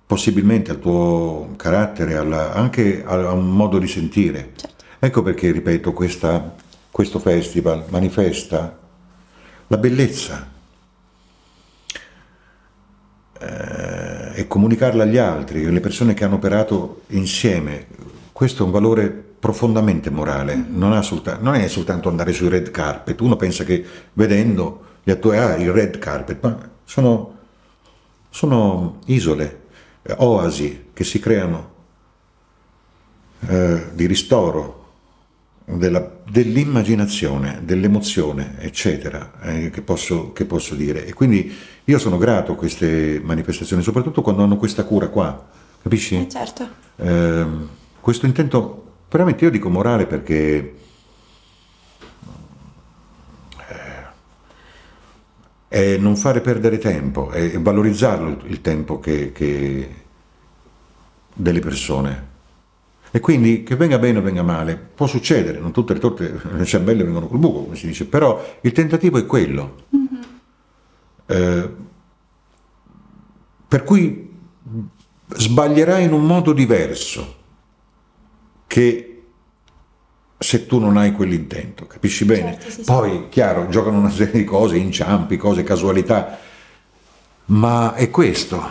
possibilmente 0.06 0.72
al 0.72 0.80
tuo 0.80 1.54
carattere, 1.56 2.16
alla, 2.16 2.54
anche 2.54 3.04
a, 3.04 3.32
un 3.32 3.50
modo 3.50 3.80
di 3.80 3.88
sentire. 3.88 4.54
Certo. 4.56 4.79
Ecco 5.02 5.22
perché, 5.22 5.50
ripeto, 5.52 5.94
questa, 5.94 6.56
questo 6.92 7.20
festival 7.20 7.86
manifesta 7.88 8.78
la 9.68 9.78
bellezza 9.78 10.46
eh, 13.40 14.32
e 14.36 14.46
comunicarla 14.46 15.04
agli 15.04 15.16
altri, 15.16 15.66
alle 15.66 15.80
persone 15.80 16.14
che 16.14 16.26
hanno 16.26 16.36
operato 16.36 17.04
insieme. 17.08 17.88
Questo 18.34 18.64
è 18.64 18.66
un 18.66 18.74
valore 18.74 19.08
profondamente 19.10 20.10
morale, 20.10 20.56
non, 20.56 21.02
soltanto, 21.02 21.44
non, 21.46 21.56
è 21.56 21.70
soltanto 21.70 22.10
andare 22.10 22.34
sui 22.34 22.50
red 22.50 22.70
carpet, 22.70 23.22
uno 23.22 23.38
pensa 23.38 23.64
che 23.64 23.86
vedendo 24.12 24.84
gli 25.02 25.12
attori, 25.12 25.38
ah, 25.38 25.56
il 25.56 25.72
red 25.72 25.98
carpet, 25.98 26.40
ma 26.42 26.70
sono, 26.84 27.38
sono 28.30 29.00
isole, 29.06 29.62
eh, 30.02 30.14
oasi 30.18 30.88
che 30.92 31.06
si 31.06 31.20
creano 31.20 31.72
eh, 33.48 33.92
di 33.94 34.06
ristoro 34.06 34.79
della, 35.78 36.12
dell'immaginazione, 36.28 37.60
dell'emozione, 37.64 38.56
eccetera, 38.60 39.34
eh, 39.42 39.70
che, 39.70 39.82
posso, 39.82 40.32
che, 40.32 40.46
posso, 40.46 40.76
dire. 40.76 41.06
E 41.06 41.14
quindi 41.14 41.54
io 41.84 42.00
sono 42.00 42.18
grato 42.18 42.54
a 42.54 42.56
queste 42.56 43.22
manifestazioni, 43.24 43.84
soprattutto 43.84 44.22
quando 44.22 44.44
hanno 44.44 44.58
questa 44.58 44.84
cura 44.84 45.10
qua, 45.10 45.48
capisci? 45.82 46.16
Eh, 46.16 46.28
certo. 46.28 46.68
Eh, 46.96 47.46
questo 48.00 48.26
intento, 48.26 48.94
veramente 49.10 49.44
io 49.44 49.52
dico 49.52 49.70
morale 49.70 50.06
perché 50.06 50.76
è 55.68 55.98
non 55.98 56.18
fare 56.18 56.42
perdere 56.42 56.80
tempo 56.80 57.32
e 57.32 57.60
valorizzarlo 57.60 58.42
il 58.46 58.60
tempo 58.62 59.00
che, 59.00 59.32
che 59.32 59.96
delle 61.32 61.60
persone. 61.60 62.29
E 63.12 63.20
quindi 63.20 63.64
che 63.64 63.76
venga 63.76 63.98
bene 63.98 64.20
o 64.20 64.22
venga 64.22 64.44
male, 64.44 64.76
può 64.76 65.08
succedere, 65.08 65.60
non 65.60 65.72
tutte 65.72 65.94
le 65.94 66.00
torte, 66.00 66.40
le 66.56 66.66
ciambelle 66.66 67.04
vengono 67.04 67.28
col 67.28 67.40
buco, 67.40 67.64
come 67.64 67.76
si 67.76 67.88
dice, 67.88 68.06
però 68.06 68.44
il 68.62 68.72
tentativo 68.72 69.18
è 69.18 69.26
quello. 69.26 69.86
Mm-hmm. 69.96 70.22
Eh, 71.26 71.70
per 73.68 73.84
cui 73.84 74.30
sbaglierai 75.28 76.04
in 76.04 76.14
un 76.14 76.26
modo 76.26 76.54
diverso 76.54 77.36
che 78.66 79.24
se 80.38 80.66
tu 80.66 80.80
non 80.80 80.96
hai 80.98 81.12
quell'intento, 81.12 81.86
capisci 81.86 82.26
bene? 82.26 82.54
Certo, 82.54 82.70
sì, 82.70 82.82
Poi, 82.84 83.12
sì. 83.12 83.26
chiaro, 83.30 83.68
giocano 83.68 83.98
una 83.98 84.10
serie 84.10 84.40
di 84.40 84.44
cose, 84.46 84.78
inciampi, 84.78 85.36
cose, 85.36 85.64
casualità, 85.64 86.40
ma 87.46 87.94
è 87.94 88.10
questo, 88.10 88.64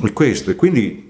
è 0.00 0.12
questo, 0.12 0.50
e 0.50 0.54
quindi 0.54 1.09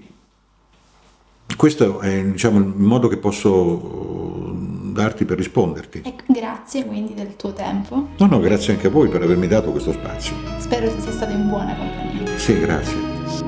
questo 1.55 1.99
è 1.99 2.23
diciamo, 2.23 2.59
il 2.59 2.73
modo 2.75 3.07
che 3.07 3.17
posso 3.17 4.55
darti 4.91 5.25
per 5.25 5.37
risponderti. 5.37 6.01
E 6.03 6.15
grazie 6.27 6.85
quindi 6.85 7.13
del 7.13 7.35
tuo 7.35 7.53
tempo. 7.53 8.09
No, 8.17 8.25
no, 8.25 8.39
grazie 8.39 8.73
anche 8.73 8.87
a 8.87 8.89
voi 8.89 9.09
per 9.09 9.21
avermi 9.21 9.47
dato 9.47 9.71
questo 9.71 9.91
spazio. 9.91 10.35
Spero 10.59 10.89
sia 10.99 11.11
stato 11.11 11.31
in 11.31 11.47
buona 11.47 11.75
compagnia. 11.75 12.37
Sì, 12.37 12.59
grazie. 12.59 13.40